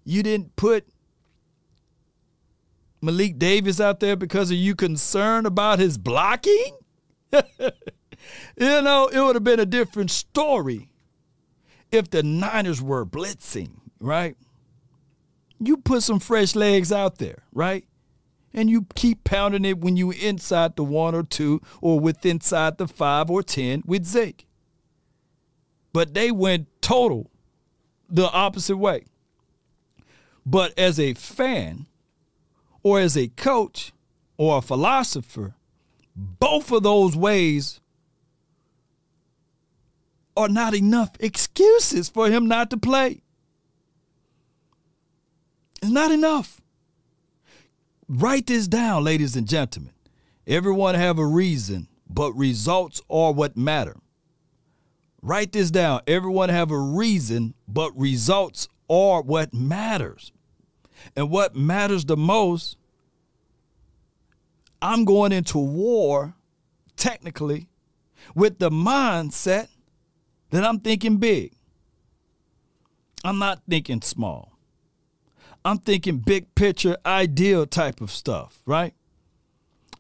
[0.05, 0.87] you didn't put
[3.03, 6.77] Malik Davis out there because are you concerned about his blocking?
[7.33, 7.41] you
[8.59, 10.91] know, it would have been a different story
[11.91, 14.37] if the Niners were blitzing, right?
[15.59, 17.85] You put some fresh legs out there, right?
[18.53, 22.79] And you keep pounding it when you inside the one or two or with inside
[22.79, 24.47] the five or ten with Zeke.
[25.93, 27.31] But they went total
[28.09, 29.05] the opposite way.
[30.45, 31.87] But as a fan
[32.83, 33.93] or as a coach
[34.37, 35.55] or a philosopher,
[36.17, 37.81] both of those ways
[40.37, 43.23] are not enough excuses for him not to play.
[45.83, 46.60] It's not enough.
[48.13, 49.93] Write this down, ladies and gentlemen.
[50.45, 53.97] Everyone have a reason, but results are what matter.
[55.23, 56.01] Write this down.
[56.09, 60.33] Everyone have a reason, but results are what matters.
[61.15, 62.77] And what matters the most,
[64.83, 66.35] I'm going into war
[66.97, 67.69] technically
[68.35, 69.69] with the mindset
[70.51, 71.53] that I'm thinking big.
[73.23, 74.50] I'm not thinking small.
[75.65, 78.95] I'm thinking big picture, ideal type of stuff, right?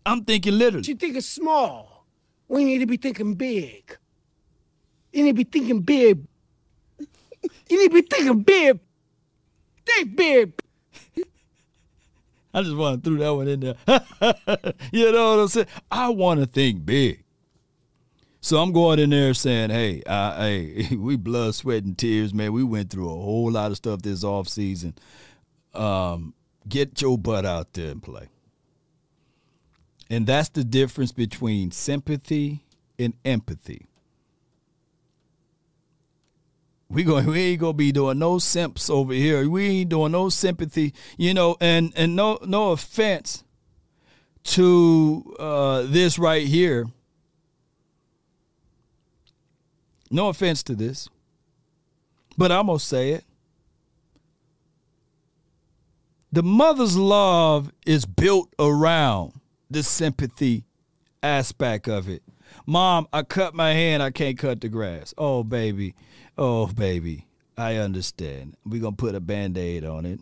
[0.06, 0.86] I'm thinking literally.
[0.86, 2.06] You think it's small.
[2.48, 3.96] We need to be thinking big.
[5.12, 6.26] You need to be thinking big.
[7.68, 8.80] You need to be thinking big.
[9.86, 10.52] Think big.
[12.54, 13.76] I just want to throw that one in there.
[14.92, 15.66] you know what I'm saying?
[15.90, 17.24] I want to think big.
[18.42, 22.52] So I'm going in there saying, hey, uh, hey, we blood, sweat, and tears, man.
[22.52, 24.94] We went through a whole lot of stuff this off season.
[25.74, 26.34] Um,
[26.68, 28.28] get your butt out there and play.
[30.08, 32.64] And that's the difference between sympathy
[32.98, 33.86] and empathy.
[36.88, 39.48] We going we ain't gonna be doing no simps over here.
[39.48, 43.44] We ain't doing no sympathy, you know, and and no no offense
[44.42, 46.86] to uh, this right here
[50.10, 51.08] No offense to this,
[52.36, 53.24] but I'm to say it.
[56.32, 59.32] The mother's love is built around
[59.70, 60.64] the sympathy
[61.22, 62.22] aspect of it.
[62.66, 65.12] Mom, I cut my hand, I can't cut the grass.
[65.18, 65.94] Oh, baby.
[66.38, 67.26] Oh, baby.
[67.56, 68.56] I understand.
[68.64, 70.20] We're going to put a band aid on it.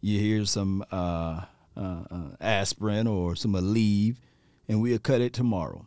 [0.00, 1.42] You hear some uh,
[1.76, 4.16] uh, uh, aspirin or some Aleve,
[4.68, 5.86] and we'll cut it tomorrow.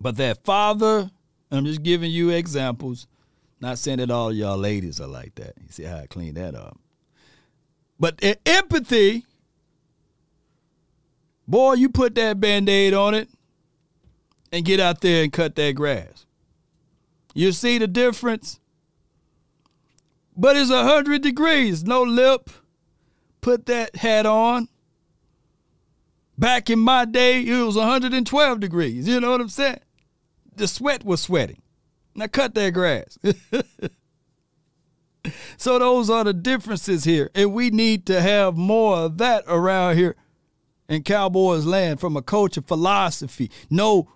[0.00, 1.10] But that father
[1.50, 3.06] I'm just giving you examples.
[3.60, 5.54] Not saying that all y'all ladies are like that.
[5.60, 6.78] You see how I clean that up.
[7.98, 9.26] But empathy,
[11.46, 13.28] boy, you put that band aid on it
[14.52, 16.26] and get out there and cut that grass.
[17.34, 18.60] You see the difference?
[20.36, 22.50] But it's 100 degrees, no lip.
[23.40, 24.68] Put that hat on.
[26.36, 29.08] Back in my day, it was 112 degrees.
[29.08, 29.80] You know what I'm saying?
[30.58, 31.62] the sweat was sweating.
[32.14, 33.18] Now cut that grass.
[35.56, 37.30] so those are the differences here.
[37.34, 40.16] And we need to have more of that around here
[40.88, 43.50] in Cowboys land from a coach of philosophy.
[43.70, 44.08] No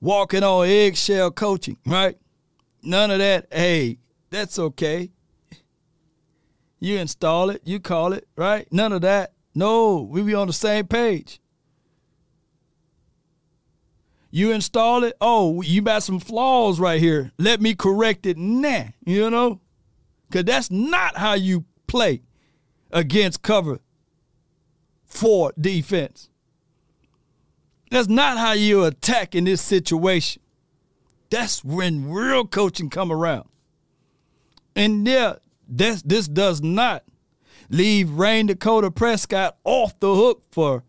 [0.00, 2.18] walking on eggshell coaching, right?
[2.82, 3.46] None of that.
[3.52, 3.98] Hey,
[4.30, 5.10] that's okay.
[6.80, 8.66] You install it, you call it, right?
[8.72, 9.32] None of that.
[9.54, 11.40] No, we be on the same page.
[14.34, 15.14] You install it.
[15.20, 17.32] Oh, you got some flaws right here.
[17.38, 18.88] Let me correct it now.
[19.04, 19.60] You know?
[20.26, 22.22] Because that's not how you play
[22.90, 23.80] against cover
[25.04, 26.30] for defense.
[27.90, 30.40] That's not how you attack in this situation.
[31.28, 33.50] That's when real coaching come around.
[34.74, 35.34] And yeah,
[35.68, 37.04] this this does not
[37.68, 40.84] leave Rayne Dakota Prescott off the hook for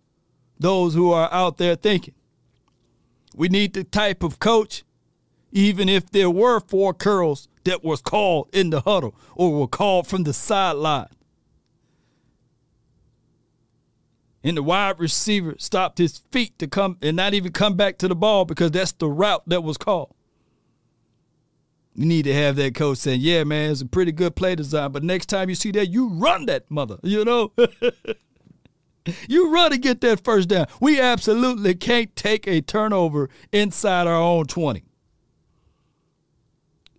[0.58, 2.14] those who are out there thinking.
[3.36, 4.84] We need the type of coach,
[5.52, 10.08] even if there were four curls that was called in the huddle or were called
[10.08, 11.08] from the sideline.
[14.44, 18.10] And the wide receiver stopped his feet to come and not even come back to
[18.10, 20.14] the ball because that's the route that was called.
[21.96, 24.92] You need to have that coach saying, Yeah, man, it's a pretty good play design,
[24.92, 27.54] but next time you see that, you run that mother, you know?
[29.28, 30.68] You run to get that first down.
[30.80, 34.84] We absolutely can't take a turnover inside our own 20.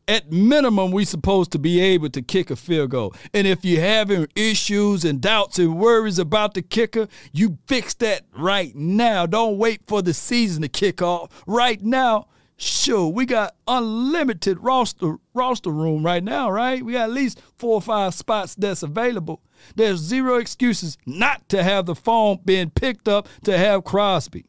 [0.07, 3.15] At minimum, we're supposed to be able to kick a field goal.
[3.33, 8.23] And if you're having issues and doubts and worries about the kicker, you fix that
[8.37, 9.25] right now.
[9.25, 11.31] Don't wait for the season to kick off.
[11.47, 16.85] Right now, sure, we got unlimited roster roster room right now, right?
[16.85, 19.43] We got at least four or five spots that's available.
[19.77, 24.45] There's zero excuses not to have the phone being picked up to have Crosby.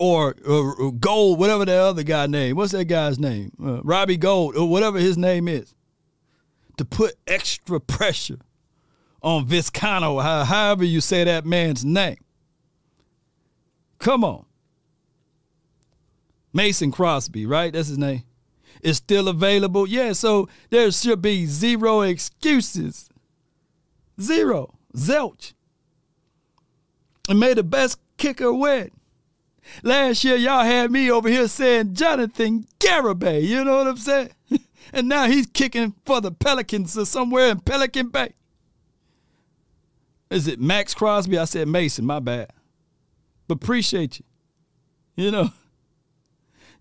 [0.00, 2.56] Or, or, or Gould, whatever the other guy name.
[2.56, 3.52] What's that guy's name?
[3.62, 5.74] Uh, Robbie Gould, or whatever his name is.
[6.78, 8.38] To put extra pressure
[9.22, 12.16] on Vizcaino, however you say that man's name.
[13.98, 14.46] Come on.
[16.52, 17.72] Mason Crosby, right?
[17.72, 18.22] That's his name.
[18.82, 19.86] Is still available.
[19.86, 23.08] Yeah, so there should be zero excuses.
[24.20, 24.74] Zero.
[24.96, 25.54] Zelch.
[27.28, 28.90] And may the best kicker win.
[29.82, 33.42] Last year, y'all had me over here saying Jonathan Garibay.
[33.42, 34.30] You know what I'm saying?
[34.92, 38.34] and now he's kicking for the Pelicans or somewhere in Pelican Bay.
[40.30, 41.38] Is it Maxx Crosby?
[41.38, 42.50] I said Mason, my bad.
[43.46, 44.24] But appreciate you.
[45.14, 45.50] You know?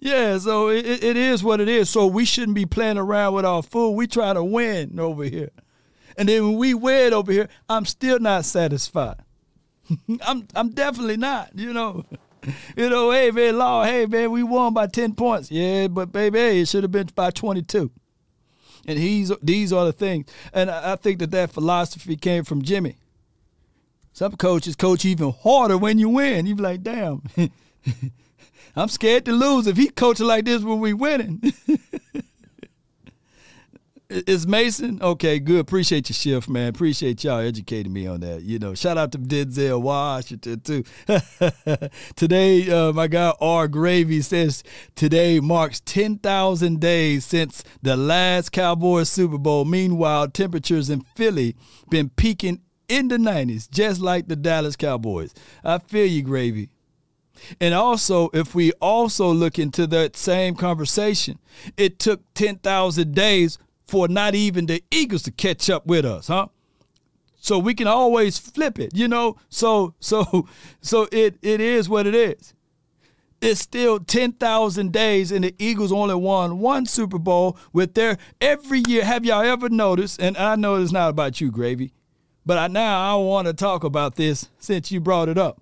[0.01, 1.89] Yeah, so it, it is what it is.
[1.89, 3.91] So we shouldn't be playing around with our food.
[3.91, 5.51] We try to win over here.
[6.17, 9.17] And then when we win over here, I'm still not satisfied.
[10.25, 12.03] I'm I'm definitely not, you know.
[12.75, 15.51] You know, hey man, law, hey man, we won by 10 points.
[15.51, 17.91] Yeah, but baby, it should have been by 22.
[18.87, 20.25] And he's these are the things.
[20.51, 22.95] And I, I think that that philosophy came from Jimmy.
[24.11, 26.47] Some coaches coach even harder when you win.
[26.47, 27.21] You be like, damn,
[28.75, 31.41] I'm scared to lose if he coaching like this when we winning.
[34.11, 35.01] Is Mason?
[35.01, 35.61] Okay, good.
[35.61, 36.67] Appreciate your shift, man.
[36.67, 38.41] Appreciate y'all educating me on that.
[38.41, 40.83] You know, shout out to Denzel Washington, too.
[42.17, 43.69] today, uh, my guy R.
[43.69, 49.63] Gravy says today marks 10,000 days since the last Cowboys Super Bowl.
[49.63, 51.55] Meanwhile, temperatures in Philly
[51.89, 52.59] been peaking
[52.89, 55.33] in the 90s, just like the Dallas Cowboys.
[55.63, 56.69] I feel you, Gravy.
[57.59, 61.39] And also, if we also look into that same conversation,
[61.77, 66.47] it took 10,000 days for not even the Eagles to catch up with us, huh?
[67.35, 69.35] So we can always flip it, you know?
[69.49, 70.47] So so
[70.81, 72.53] so it it is what it is.
[73.41, 78.83] It's still 10,000 days and the Eagles only won one Super Bowl with their every
[78.87, 79.03] year.
[79.03, 80.21] Have y'all ever noticed?
[80.21, 81.91] And I know it's not about you, Gravy,
[82.45, 85.59] but I, now I want to talk about this since you brought it up.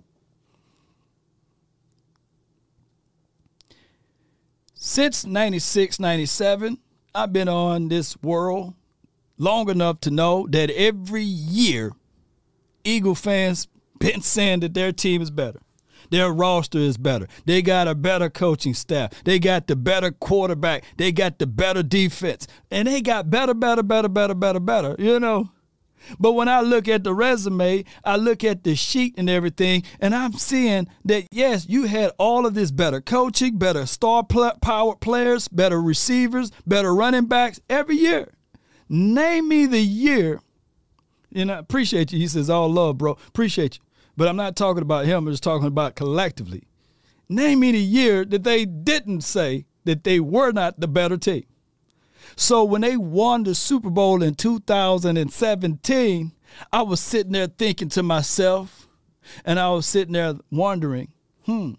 [4.82, 6.78] Since 96, 97,
[7.14, 8.72] I've been on this world
[9.36, 11.92] long enough to know that every year
[12.82, 13.68] Eagle fans
[13.98, 15.60] been saying that their team is better.
[16.08, 17.28] Their roster is better.
[17.44, 19.22] They got a better coaching staff.
[19.24, 20.84] They got the better quarterback.
[20.96, 22.46] They got the better defense.
[22.70, 24.96] And they got better, better, better, better, better, better.
[24.98, 25.50] You know?
[26.18, 30.14] But when I look at the resume, I look at the sheet and everything, and
[30.14, 35.48] I'm seeing that yes, you had all of this better coaching, better star power players,
[35.48, 38.32] better receivers, better running backs every year.
[38.88, 40.40] Name me the year.
[41.32, 42.18] And I appreciate you.
[42.18, 43.16] He says, All love, bro.
[43.28, 43.82] Appreciate you.
[44.16, 46.64] But I'm not talking about him, I'm just talking about collectively.
[47.28, 51.44] Name me the year that they didn't say that they were not the better team.
[52.40, 56.32] So when they won the Super Bowl in 2017,
[56.72, 58.88] I was sitting there thinking to myself,
[59.44, 61.08] and I was sitting there wondering,
[61.44, 61.72] hmm,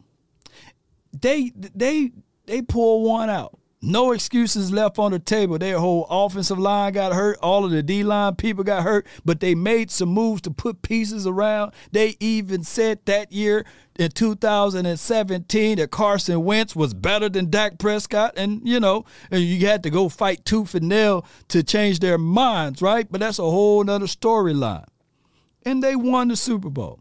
[1.20, 2.12] they they
[2.46, 3.58] they pull one out.
[3.84, 5.58] No excuses left on the table.
[5.58, 7.40] Their whole offensive line got hurt.
[7.42, 10.84] All of the D line people got hurt, but they made some moves to put
[10.84, 11.72] pieces around.
[11.92, 13.66] They even said that year
[13.98, 18.34] in 2017 that Carson Wentz was better than Dak Prescott.
[18.38, 22.84] And, you know, you had to go fight tooth and nail to change their minds,
[22.84, 23.08] right?
[23.12, 24.86] But that's a whole nother storyline.
[25.66, 27.00] And they won the Super Bowl.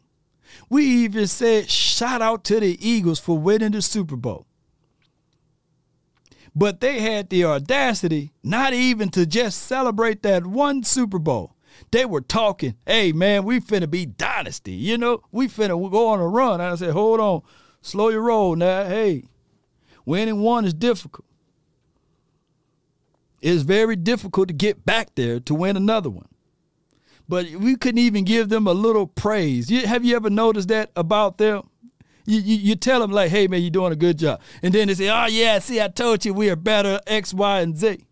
[0.71, 4.47] We even said shout out to the Eagles for winning the Super Bowl.
[6.55, 11.55] But they had the audacity not even to just celebrate that one Super Bowl.
[11.93, 14.73] They were talking, hey man, we finna be dynasty.
[14.73, 16.61] You know, we finna go on a run.
[16.61, 17.43] And I said, hold on,
[17.83, 18.85] slow your roll now.
[18.85, 19.25] Hey,
[20.05, 21.27] winning one is difficult.
[23.41, 26.29] It's very difficult to get back there to win another one.
[27.27, 29.71] But we couldn't even give them a little praise.
[29.71, 31.70] Have you ever noticed that about them?
[32.25, 34.89] You, you, you tell them like, hey man, you're doing a good job, and then
[34.89, 38.05] they say, oh yeah, see, I told you we are better X, Y, and Z.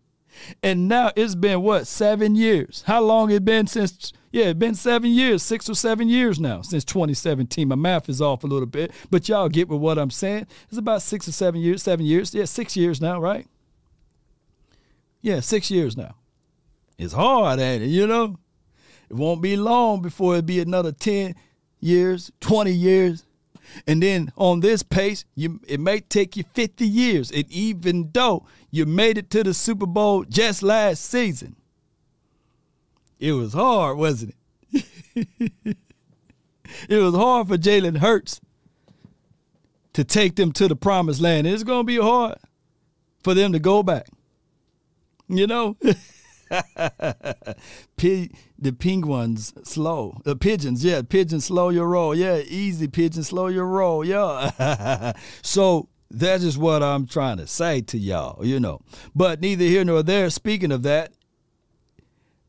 [0.63, 2.83] And now it's been what seven years?
[2.87, 4.13] How long it been since?
[4.31, 7.67] Yeah, it's been seven years, six or seven years now since 2017.
[7.67, 10.45] My math is off a little bit, but y'all get with what I'm saying.
[10.69, 12.33] It's about six or seven years, seven years.
[12.33, 13.47] Yeah, six years now, right?
[15.21, 16.15] Yeah, six years now.
[16.97, 17.87] It's hard, ain't it?
[17.87, 18.37] You know,
[19.09, 21.33] it won't be long before it be another 10
[21.79, 23.23] years, 20 years,
[23.87, 27.31] and then on this pace, you it may take you 50 years.
[27.31, 31.55] And even though you made it to the Super Bowl just last season,
[33.19, 34.35] it was hard, wasn't
[34.71, 34.85] it?
[36.89, 38.39] it was hard for Jalen Hurts
[39.93, 41.47] to take them to the promised land.
[41.47, 42.37] It's going to be hard
[43.23, 44.07] for them to go back.
[45.27, 45.77] You know?
[47.97, 50.21] P- the penguins slow.
[50.23, 52.15] The pigeons, yeah, pigeons slow your roll.
[52.15, 54.03] Yeah, easy pigeon slow your roll.
[54.03, 55.13] Yeah.
[55.41, 58.81] so that is what I'm trying to say to y'all, you know.
[59.15, 60.29] But neither here nor there.
[60.29, 61.13] Speaking of that,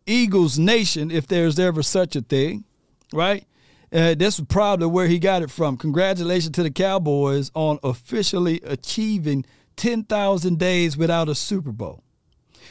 [0.06, 2.64] Eagles Nation, if there's ever such a thing,
[3.12, 3.44] right?
[3.92, 5.76] Uh, is probably where he got it from.
[5.76, 9.44] Congratulations to the Cowboys on officially achieving
[9.76, 12.04] 10,000 days without a Super Bowl.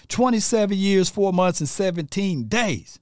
[0.09, 2.99] 27 years, 4 months, and 17 days.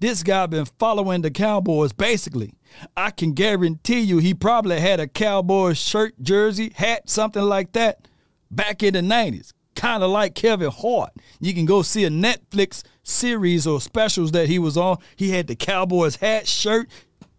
[0.00, 2.54] This guy been following the Cowboys basically.
[2.96, 8.08] I can guarantee you he probably had a Cowboys shirt, jersey, hat, something like that
[8.50, 9.52] back in the 90s.
[9.74, 11.12] Kind of like Kevin Hart.
[11.40, 14.98] You can go see a Netflix series or specials that he was on.
[15.16, 16.88] He had the Cowboys hat, shirt,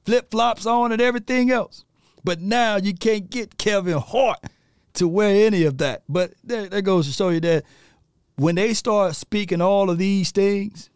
[0.06, 1.84] flip flops on, and everything else.
[2.24, 4.40] But now you can't get Kevin Hart
[4.94, 6.04] to wear any of that.
[6.08, 7.66] But that, that goes to show you that
[8.40, 10.90] when they start speaking all of these things,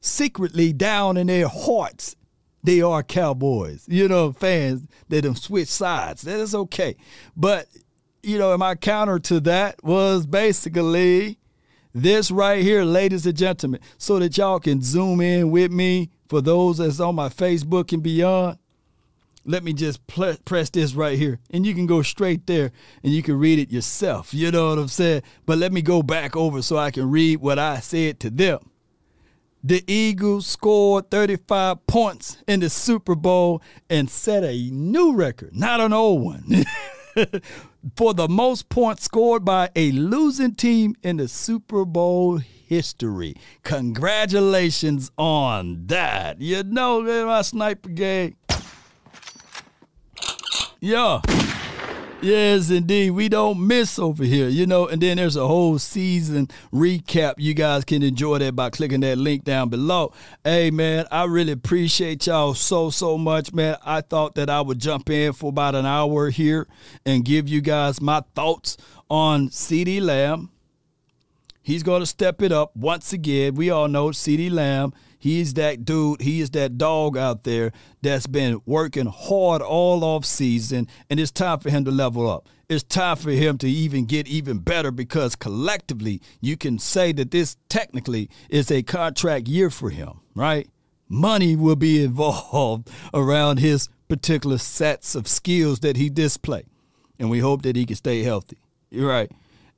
[0.00, 2.16] secretly down in their hearts,
[2.64, 3.84] they are cowboys.
[3.88, 6.22] You know, fans, they don't switch sides.
[6.22, 6.96] That is okay.
[7.36, 7.68] But,
[8.22, 11.38] you know, my counter to that was basically
[11.94, 16.40] this right here, ladies and gentlemen, so that y'all can zoom in with me for
[16.40, 18.58] those that's on my Facebook and beyond
[19.44, 21.40] let me just press this right here.
[21.50, 22.72] And you can go straight there
[23.02, 24.32] and you can read it yourself.
[24.32, 25.22] You know what i'm saying?
[25.46, 28.70] But let me go back over so i can read what i said to them.
[29.64, 35.80] The eagles scored 35 points in the super bowl and set a new record not
[35.80, 36.64] an old one
[37.96, 42.38] for the most points scored by a losing team in the super bowl
[42.72, 43.36] history.
[43.64, 46.40] Congratulations on that.
[46.40, 48.36] You know my sniper game
[50.82, 51.20] yeah.
[52.20, 53.12] Yes, indeed.
[53.12, 54.88] We don't miss over here, you know.
[54.88, 57.34] And then there's a whole season recap.
[57.38, 60.12] You guys can enjoy that by clicking that link down below.
[60.42, 63.76] Hey, man, I really appreciate y'all so, so much, man.
[63.84, 66.66] I thought that I would jump in for about an hour here
[67.06, 68.76] and give you guys my thoughts
[69.08, 70.50] on CeeDee Lamb.
[71.62, 73.54] He's going to step it up once again.
[73.54, 77.70] We all know CeeDee Lamb He's that dude, he is that dog out there
[78.02, 82.48] that's been working hard all off season, and it's time for him to level up.
[82.68, 87.30] It's time for him to even get even better because collectively you can say that
[87.30, 90.68] this technically is a contract year for him, right?
[91.08, 96.64] Money will be involved around his particular sets of skills that he display.
[97.20, 98.58] And we hope that he can stay healthy.
[98.90, 99.30] You're right.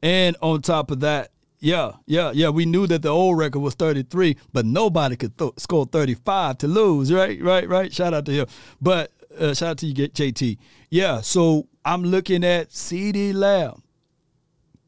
[0.03, 1.33] And on top of that,
[1.65, 2.51] yeah, yeah, yeah.
[2.51, 6.69] We knew that the old record was 33, but nobody could th- score 35 to
[6.69, 7.41] lose, right?
[7.41, 7.91] Right, right.
[7.91, 8.47] Shout out to him.
[8.83, 10.59] But uh, shout out to you, JT.
[10.91, 13.83] Yeah, so I'm looking at CeeDee Lamb.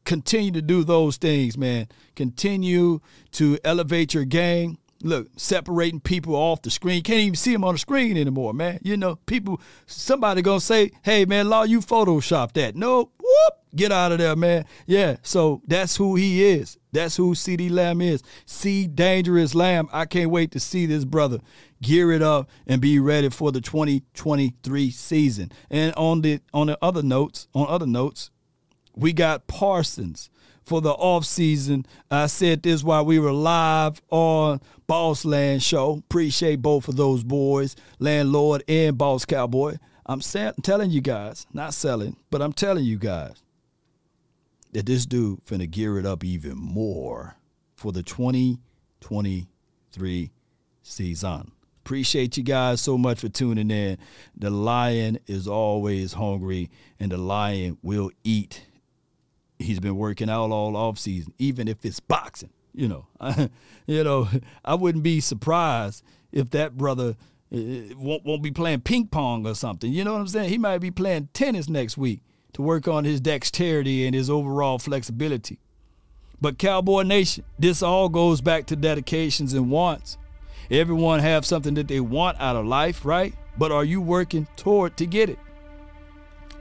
[0.05, 1.87] Continue to do those things, man.
[2.15, 2.99] Continue
[3.31, 4.77] to elevate your game.
[5.03, 7.03] Look, separating people off the screen.
[7.03, 8.79] Can't even see them on the screen anymore, man.
[8.81, 12.75] You know, people, somebody gonna say, hey, man, Law, you photoshopped that.
[12.75, 14.65] No, whoop, get out of there, man.
[14.85, 16.77] Yeah, so that's who he is.
[16.91, 18.23] That's who CeeDee Lamb is.
[18.45, 19.87] See Dangerous Lamb.
[19.93, 21.39] I can't wait to see this brother
[21.81, 25.51] gear it up and be ready for the 2023 season.
[25.69, 28.31] And on the on the other notes, on other notes,
[28.95, 30.29] we got Parsons
[30.67, 31.85] for the off season.
[32.11, 36.03] I said this while we were live on Boss Land Show.
[36.09, 39.77] Appreciate both of those boys, Landlord and Boss Cowboy.
[40.05, 43.41] I'm telling you guys, not selling, but I'm telling you guys
[44.73, 47.37] that this dude finna gear it up even more
[47.75, 50.31] for the 2023
[50.83, 51.51] season.
[51.85, 53.97] Appreciate you guys so much for tuning in.
[54.35, 58.65] The lion is always hungry, and the lion will eat.
[59.59, 62.51] He's been working out all off season, even if it's boxing.
[62.73, 63.07] You know,
[63.87, 64.27] you know,
[64.63, 67.15] I wouldn't be surprised if that brother
[67.53, 67.57] uh,
[67.97, 69.91] won't, won't be playing ping pong or something.
[69.91, 70.49] You know what I'm saying?
[70.49, 72.21] He might be playing tennis next week
[72.53, 75.59] to work on his dexterity and his overall flexibility.
[76.39, 80.17] But Cowboy Nation, this all goes back to dedications and wants.
[80.69, 83.33] Everyone have something that they want out of life, right?
[83.57, 85.39] But are you working toward to get it?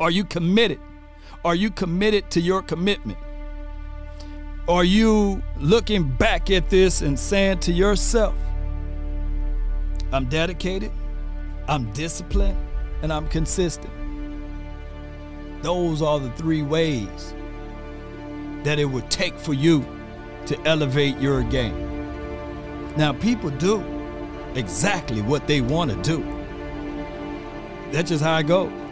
[0.01, 0.80] Are you committed?
[1.47, 3.20] Are you committed to your commitment?
[4.66, 8.34] Are you looking back at this and saying to yourself,
[10.11, 10.90] I'm dedicated,
[11.68, 12.59] I'm disciplined,
[13.03, 13.92] and I'm consistent?
[15.62, 17.32] Those are the three ways
[18.64, 19.86] that it would take for you
[20.47, 22.92] to elevate your game.
[22.97, 23.84] Now, people do
[24.57, 26.24] exactly what they want to do.
[27.92, 28.86] That's just how it goes.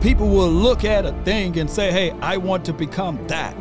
[0.00, 3.54] People will look at a thing and say, hey, I want to become that.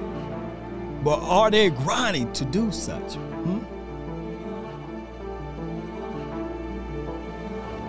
[1.04, 3.16] but are they grinding to do such?
[3.16, 3.60] Hmm?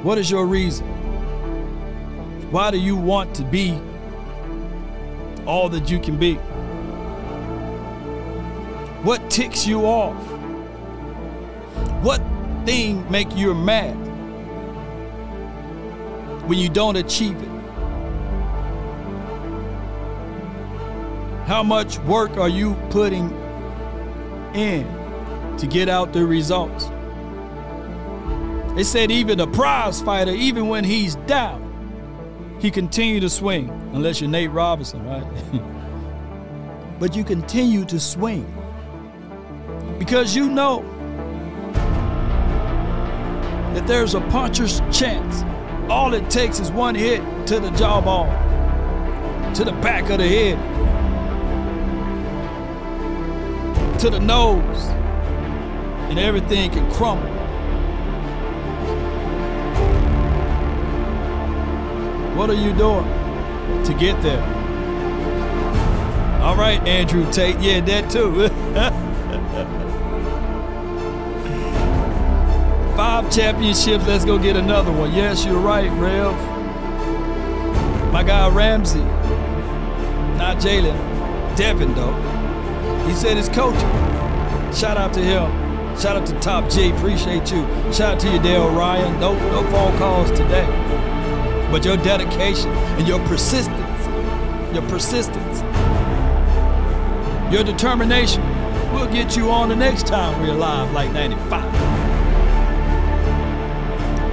[0.03, 0.87] What is your reason?
[2.51, 3.79] Why do you want to be
[5.47, 6.35] all that you can be?
[9.05, 10.17] What ticks you off?
[12.03, 12.23] What
[12.65, 13.95] thing make you mad
[16.49, 17.58] when you don't achieve it?
[21.49, 23.31] How much work are you putting
[24.53, 24.87] in
[25.57, 26.91] to get out the results?
[28.77, 34.21] They said even a prize fighter, even when he's down, he continued to swing, unless
[34.21, 35.25] you're Nate Robinson, right?
[37.01, 38.45] but you continue to swing
[39.99, 40.83] because you know
[43.73, 45.45] that there's a puncher's chance.
[45.91, 48.29] All it takes is one hit to the jawbone,
[49.55, 50.78] to the back of the head,
[53.99, 54.85] to the nose,
[56.09, 57.27] and everything can crumble.
[62.37, 63.05] What are you doing
[63.85, 64.41] to get there?
[66.43, 67.59] All right, Andrew Tate.
[67.59, 68.49] Yeah, that too.
[72.97, 74.07] Five championships.
[74.07, 75.13] Let's go get another one.
[75.13, 76.33] Yes, you're right, Rev.
[78.13, 79.01] My guy Ramsey.
[80.39, 80.97] Not Jalen.
[81.57, 82.28] Devin, though.
[83.09, 83.81] He said his coaching.
[84.71, 85.51] Shout out to him.
[85.99, 86.91] Shout out to Top G.
[86.91, 87.67] Appreciate you.
[87.91, 89.19] Shout out to you, Dale Ryan.
[89.19, 90.67] No, no phone calls today.
[91.73, 94.07] But your dedication and your persistence,
[94.75, 95.61] your persistence,
[97.51, 98.43] your determination
[98.93, 101.65] will get you on the next time we're live like 95.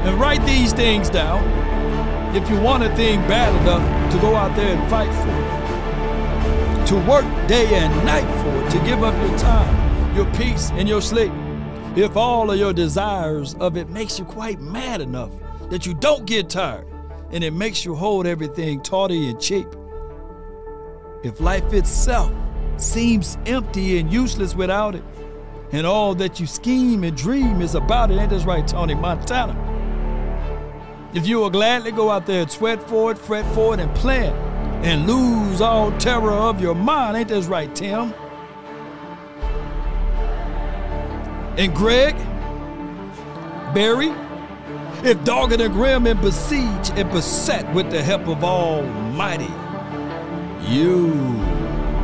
[0.05, 1.43] And write these things down
[2.35, 5.44] if you want a thing bad enough to go out there and fight for it.
[6.87, 10.87] To work day and night for it, to give up your time, your peace, and
[10.87, 11.31] your sleep.
[11.95, 15.31] If all of your desires of it makes you quite mad enough
[15.69, 16.85] that you don't get tired
[17.31, 19.67] and it makes you hold everything tawdy and cheap.
[21.23, 22.31] If life itself
[22.77, 25.03] seems empty and useless without it,
[25.71, 29.55] and all that you scheme and dream is about it, ain't this right, Tony Montana?
[31.15, 33.93] If you will gladly go out there and sweat for it, fret for it, and
[33.95, 34.33] plan,
[34.85, 38.13] and lose all terror of your mind, ain't that right, Tim?
[41.57, 42.15] And Greg,
[43.73, 44.13] Barry,
[45.03, 49.51] if dogged and grim and besieged and beset with the help of Almighty,
[50.71, 51.07] you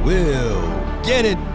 [0.04, 0.62] will
[1.04, 1.38] get it.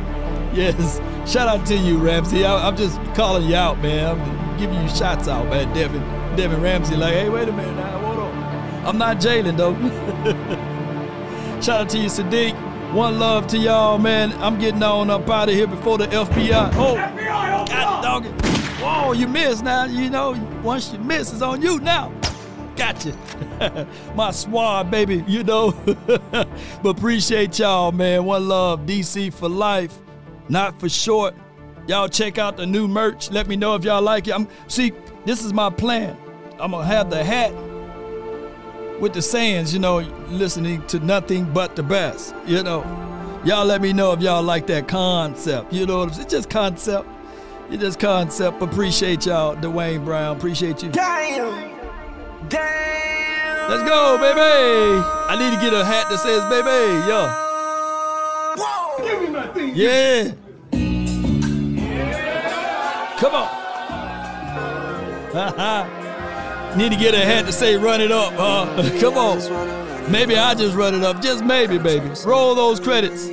[0.57, 1.03] Yes.
[1.31, 2.47] Shout out to you, Ramsey.
[2.47, 4.19] I, am just calling you out, man.
[4.19, 5.71] I'm giving you shots out, man.
[5.75, 6.01] Devin,
[6.35, 7.99] Devin Ramsey, like, hey, wait a minute now.
[7.99, 8.87] Hold on.
[8.87, 9.75] I'm not jailing, though.
[11.63, 12.55] Shout out to you, Sadiq.
[12.93, 14.33] One love to y'all, man.
[14.35, 16.71] I'm getting on up out of here before the FBI.
[16.75, 18.47] Oh, FBI, God dog it.
[18.81, 19.85] Whoa, you missed now.
[19.85, 20.33] You know,
[20.63, 22.13] once you miss, it's on you now.
[22.77, 23.17] Gotcha.
[24.15, 25.73] My swab, baby, you know.
[26.83, 28.25] but appreciate y'all, man.
[28.25, 29.99] One love, DC for life,
[30.49, 31.35] not for short.
[31.87, 33.31] Y'all check out the new merch.
[33.31, 34.35] Let me know if y'all like it.
[34.35, 34.93] I'm see,
[35.25, 36.17] this is my plan.
[36.61, 37.53] I'm gonna have the hat
[39.01, 42.35] with the sayings, you know, listening to nothing but the best.
[42.47, 42.83] You know.
[43.47, 45.73] Y'all let me know if y'all like that concept.
[45.73, 47.09] You know, it's just concept.
[47.71, 48.61] You just concept.
[48.61, 50.37] Appreciate y'all, Dwayne Brown.
[50.37, 50.91] Appreciate you.
[50.91, 51.79] Damn.
[52.49, 53.71] Damn.
[53.71, 54.41] Let's go, baby.
[54.41, 56.69] I need to get a hat that says baby.
[57.07, 57.29] Yo.
[58.59, 59.05] Whoa.
[59.05, 59.77] Give me my thing.
[59.77, 60.33] Yeah.
[63.21, 63.35] Come
[65.73, 66.03] on.
[66.77, 68.91] need to get a hat to say run it up, huh?
[69.01, 70.11] Come on.
[70.11, 71.21] Maybe I just run it up.
[71.21, 72.09] Just maybe, baby.
[72.25, 73.29] Roll those credits.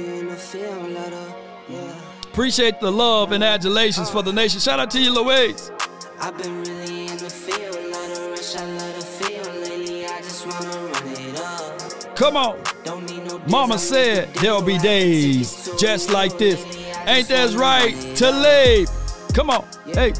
[2.32, 4.60] Appreciate the love and adulations for the nation.
[4.60, 5.72] Shout out to you, Louise.
[6.20, 9.44] I've been really in the field, love the rush, I love the feel.
[9.62, 12.16] Lately, I just wanna run it up.
[12.16, 12.60] Come on.
[12.84, 16.60] Don't need no Mama said there'll be days just like this.
[17.06, 17.94] Ain't that right?
[18.16, 18.89] To live.
[19.34, 19.68] Come on.
[19.94, 20.14] Hey,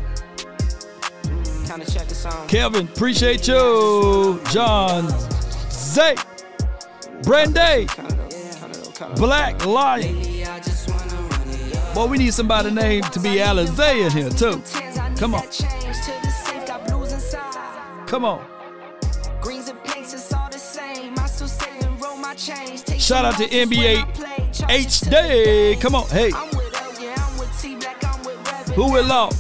[2.48, 4.40] Kevin, appreciate you.
[4.52, 5.10] John,
[5.72, 6.16] Zay,
[7.24, 7.88] Brandy,
[9.16, 10.16] Black Lion.
[10.16, 11.96] Lately, I just wanna run it up.
[11.96, 14.62] Boy, we need somebody named to be Alizé in here too.
[15.18, 15.44] Come on.
[18.08, 18.46] Come on.
[19.42, 21.18] Greens and pinks, it's all the same.
[21.18, 22.84] I still save and roll my change.
[22.84, 25.76] Take Shout out to some losses when I NBA H Day.
[25.78, 26.08] Come on.
[26.10, 28.68] Hey, I'm with L, yeah, I'm with T Black, I'm with Rev.
[28.76, 29.32] who will law?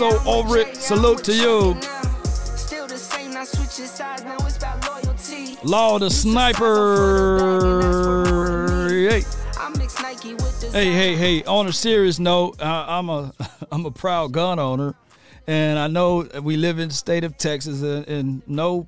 [0.00, 0.76] I'm with Bay, So over it.
[0.76, 1.74] Salute to you.
[1.74, 2.86] Jay now.
[2.86, 4.24] The same, not switching sides.
[4.24, 5.56] Now it's about loyalty.
[5.64, 7.38] Law the sniper.
[8.88, 9.22] Hey.
[9.58, 11.44] I mix Nike with the Hey, hey, hey!
[11.44, 13.32] On a serious note, I, I'm a
[13.72, 14.94] I'm a proud gun owner,
[15.46, 18.86] and I know we live in the state of Texas, and, and no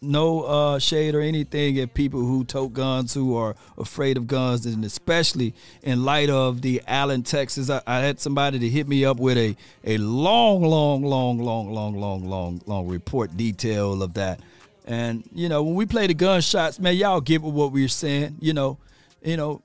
[0.00, 4.66] no uh, shade or anything at people who tote guns who are afraid of guns,
[4.66, 7.68] and especially in light of the Allen, Texas.
[7.70, 11.72] I, I had somebody to hit me up with a a long, long, long, long,
[11.72, 14.40] long, long, long, long report detail of that.
[14.86, 18.36] And you know, when we play the gunshots, man, y'all get what we're saying.
[18.40, 18.78] You know,
[19.22, 19.62] you know,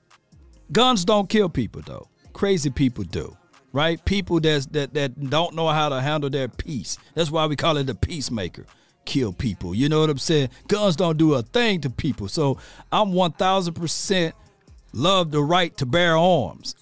[0.72, 2.08] guns don't kill people though.
[2.32, 3.36] Crazy people do.
[3.72, 4.04] Right?
[4.04, 6.96] People that's, that that don't know how to handle their peace.
[7.14, 8.66] That's why we call it the peacemaker
[9.04, 9.74] kill people.
[9.74, 10.50] You know what I'm saying?
[10.68, 12.28] Guns don't do a thing to people.
[12.28, 12.58] So
[12.92, 14.32] I'm 1000%
[14.92, 16.74] love the right to bear arms.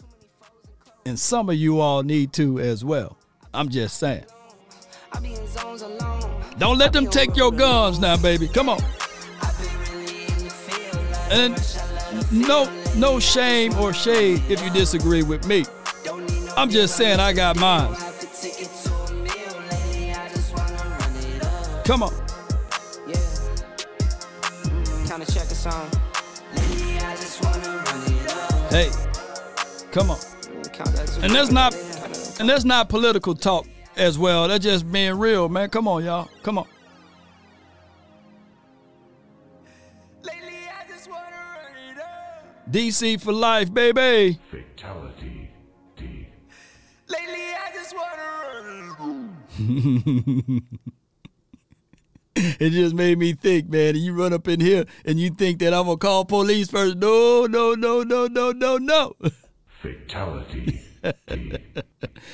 [1.04, 3.16] And some of you all need to as well.
[3.52, 4.24] I'm just saying.
[6.58, 8.48] Don't let them take your guns now, baby.
[8.48, 8.80] Come on.
[11.30, 11.56] And
[12.30, 15.64] no no shame or shade if you disagree with me.
[16.56, 17.94] I'm just saying I got mine.
[21.84, 22.12] Come on.
[23.06, 23.16] Yeah.
[24.62, 25.88] Mm, Kinda check a song.
[26.54, 28.72] Lately, I just wanna run it up.
[28.72, 28.90] Hey.
[29.90, 30.18] Come on.
[30.72, 31.22] Count that too.
[31.22, 31.74] And that's not
[32.40, 33.66] and that's not political talk
[33.96, 34.48] as well.
[34.48, 35.68] That's just being real, man.
[35.70, 36.28] Come on, y'all.
[36.42, 36.66] Come on.
[40.22, 42.70] Lately, I just wanna run it up.
[42.72, 44.38] DC for life, baby.
[44.50, 45.50] Fatality.
[45.96, 46.28] D.
[47.08, 48.22] Lately, I just wanna
[49.58, 50.62] run
[52.34, 53.94] it just made me think, man.
[53.94, 56.96] And you run up in here and you think that I'm gonna call police first.
[56.96, 59.14] No, no, no, no, no, no, no.
[59.82, 60.80] Fatality.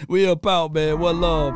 [0.09, 0.99] We up out, man.
[0.99, 1.55] What love?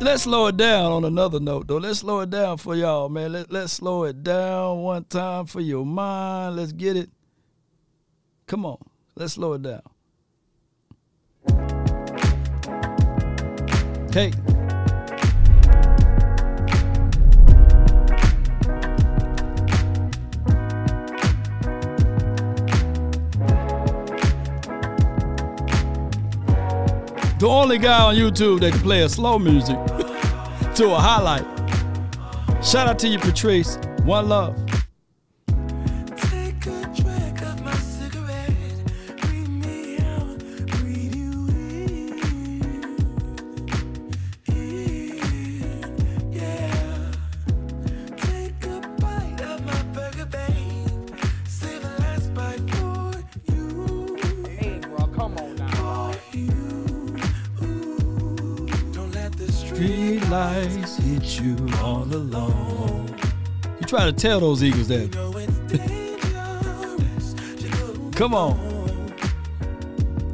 [0.00, 1.76] Let's slow it down on another note, though.
[1.76, 3.32] Let's slow it down for y'all, man.
[3.32, 6.56] Let, let's slow it down one time for your mind.
[6.56, 7.10] Let's get it.
[8.46, 8.78] Come on.
[9.14, 9.82] Let's slow it down.
[14.12, 14.32] Hey.
[27.42, 29.74] The only guy on YouTube that can play a slow music
[30.76, 31.44] to a highlight.
[32.64, 33.78] Shout out to you, Patrice.
[34.04, 34.71] One love.
[64.22, 65.10] Tell those Eagles that.
[68.14, 68.54] Come on.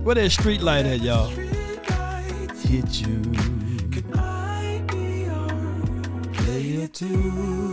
[0.04, 1.28] Where that street light at, y'all?
[1.28, 3.22] Hit you.
[3.90, 5.48] Could I be your
[6.34, 7.67] Player two.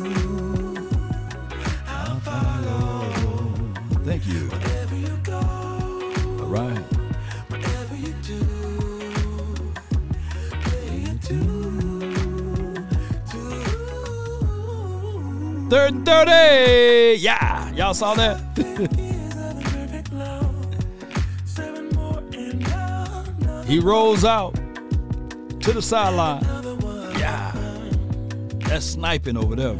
[16.06, 17.18] 30.
[17.20, 18.39] Yeah, y'all saw that?
[23.68, 24.53] he rolls out
[25.62, 26.43] to the sideline.
[27.18, 27.51] Yeah,
[28.60, 29.76] that's sniping over there.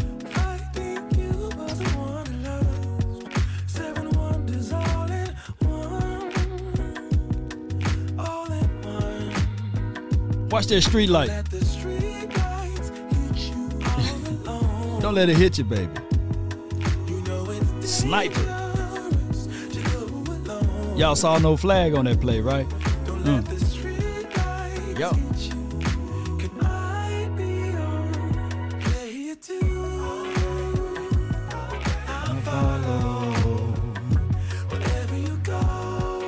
[10.50, 11.30] Watch that street light.
[15.02, 15.92] Don't let it hit you, baby.
[17.86, 18.42] Sniper.
[20.96, 22.66] Y'all saw no flag on that play, right?
[23.26, 23.76] Lights
[24.98, 25.12] Yo.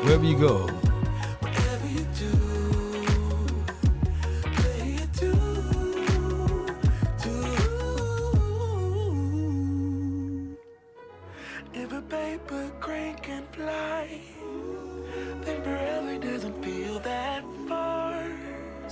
[0.04, 0.77] wherever you go.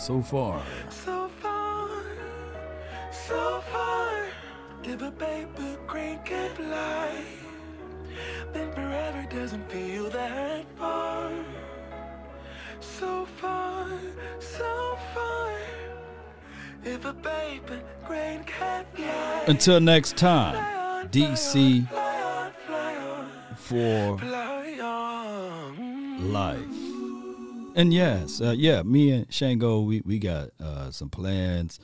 [0.05, 0.61] So far.
[0.91, 1.89] So far,
[3.11, 4.27] so far.
[4.83, 7.09] If a paper crane can fly,
[8.53, 11.31] then forever doesn't feel that far.
[12.81, 13.89] So far,
[14.39, 15.51] so far.
[16.83, 24.19] If a paper crane can fly, Until next time, DC fly on, fly on, for
[26.23, 26.74] life.
[27.77, 31.77] And yes, uh, yeah, me and Shango, we, we got uh, some plans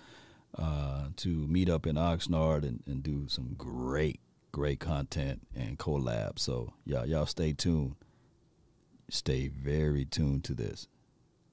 [0.57, 4.21] uh, to meet up in Oxnard and, and do some great,
[4.53, 6.39] great content and collab.
[6.39, 7.95] So y'all, y'all stay tuned.
[9.09, 10.87] Stay very tuned to this.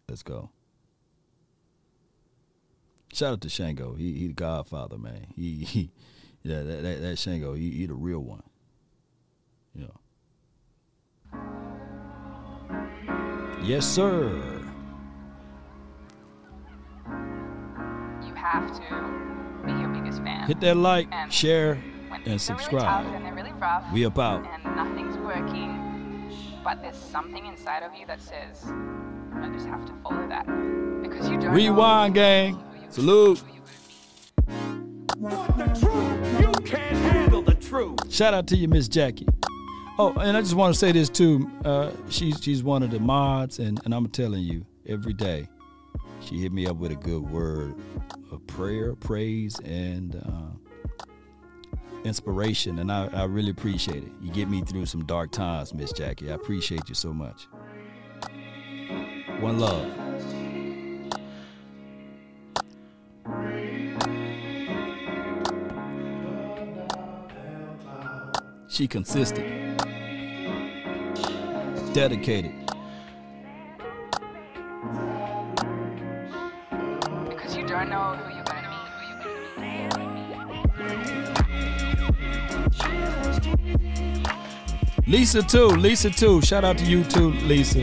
[0.09, 0.51] Let's go.
[3.13, 3.95] Shout out to Shango.
[3.95, 5.27] He he the Godfather, man.
[5.35, 5.91] He, he
[6.45, 8.45] yeah, that, that, that Shango, he, he the real one.
[9.75, 10.01] You know.
[13.63, 14.31] Yes, sir.
[18.27, 20.47] you have to be your biggest fan.
[20.47, 23.07] Hit that like, And share, and things are really subscribe.
[23.15, 23.85] and they're really rough.
[23.93, 24.47] We about.
[24.47, 26.33] And nothing's working,
[26.65, 28.65] but there's something inside of you that says,
[29.35, 30.47] I just have to follow that.
[31.03, 32.63] Because you don't know Rewind, gang.
[32.89, 33.39] Salute.
[33.41, 33.61] who you
[34.47, 34.77] gonna
[35.17, 35.25] be.
[35.37, 36.41] Want the truth?
[36.41, 38.11] You can't handle the truth.
[38.11, 39.27] Shout out to you, Miss Jackie.
[40.01, 41.51] Oh, and I just want to say this too.
[41.65, 45.49] Uh, she's she's one of the mods, and, and I'm telling you, every day,
[46.21, 47.75] she hit me up with a good word
[48.31, 51.09] of prayer, praise, and uh,
[52.05, 54.13] inspiration, and I, I really appreciate it.
[54.23, 56.31] You get me through some dark times, Miss Jackie.
[56.31, 57.49] I appreciate you so much.
[59.41, 59.85] One love.
[68.71, 69.47] She consistent,
[71.89, 72.53] dedicated.
[77.29, 78.89] Because you don't know who you're to meet.
[78.95, 80.43] Who you're
[83.21, 85.09] to meet.
[85.09, 86.43] Lisa too, Lisa too.
[86.43, 87.81] Shout out to you too, Lisa.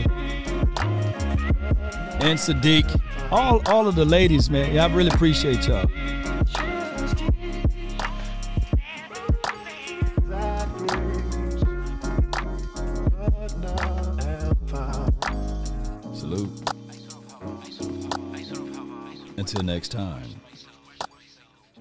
[2.20, 3.00] And Sadiq.
[3.30, 4.72] All all of the ladies, man.
[4.72, 5.90] Yeah, I really appreciate y'all.
[19.62, 20.40] Next time.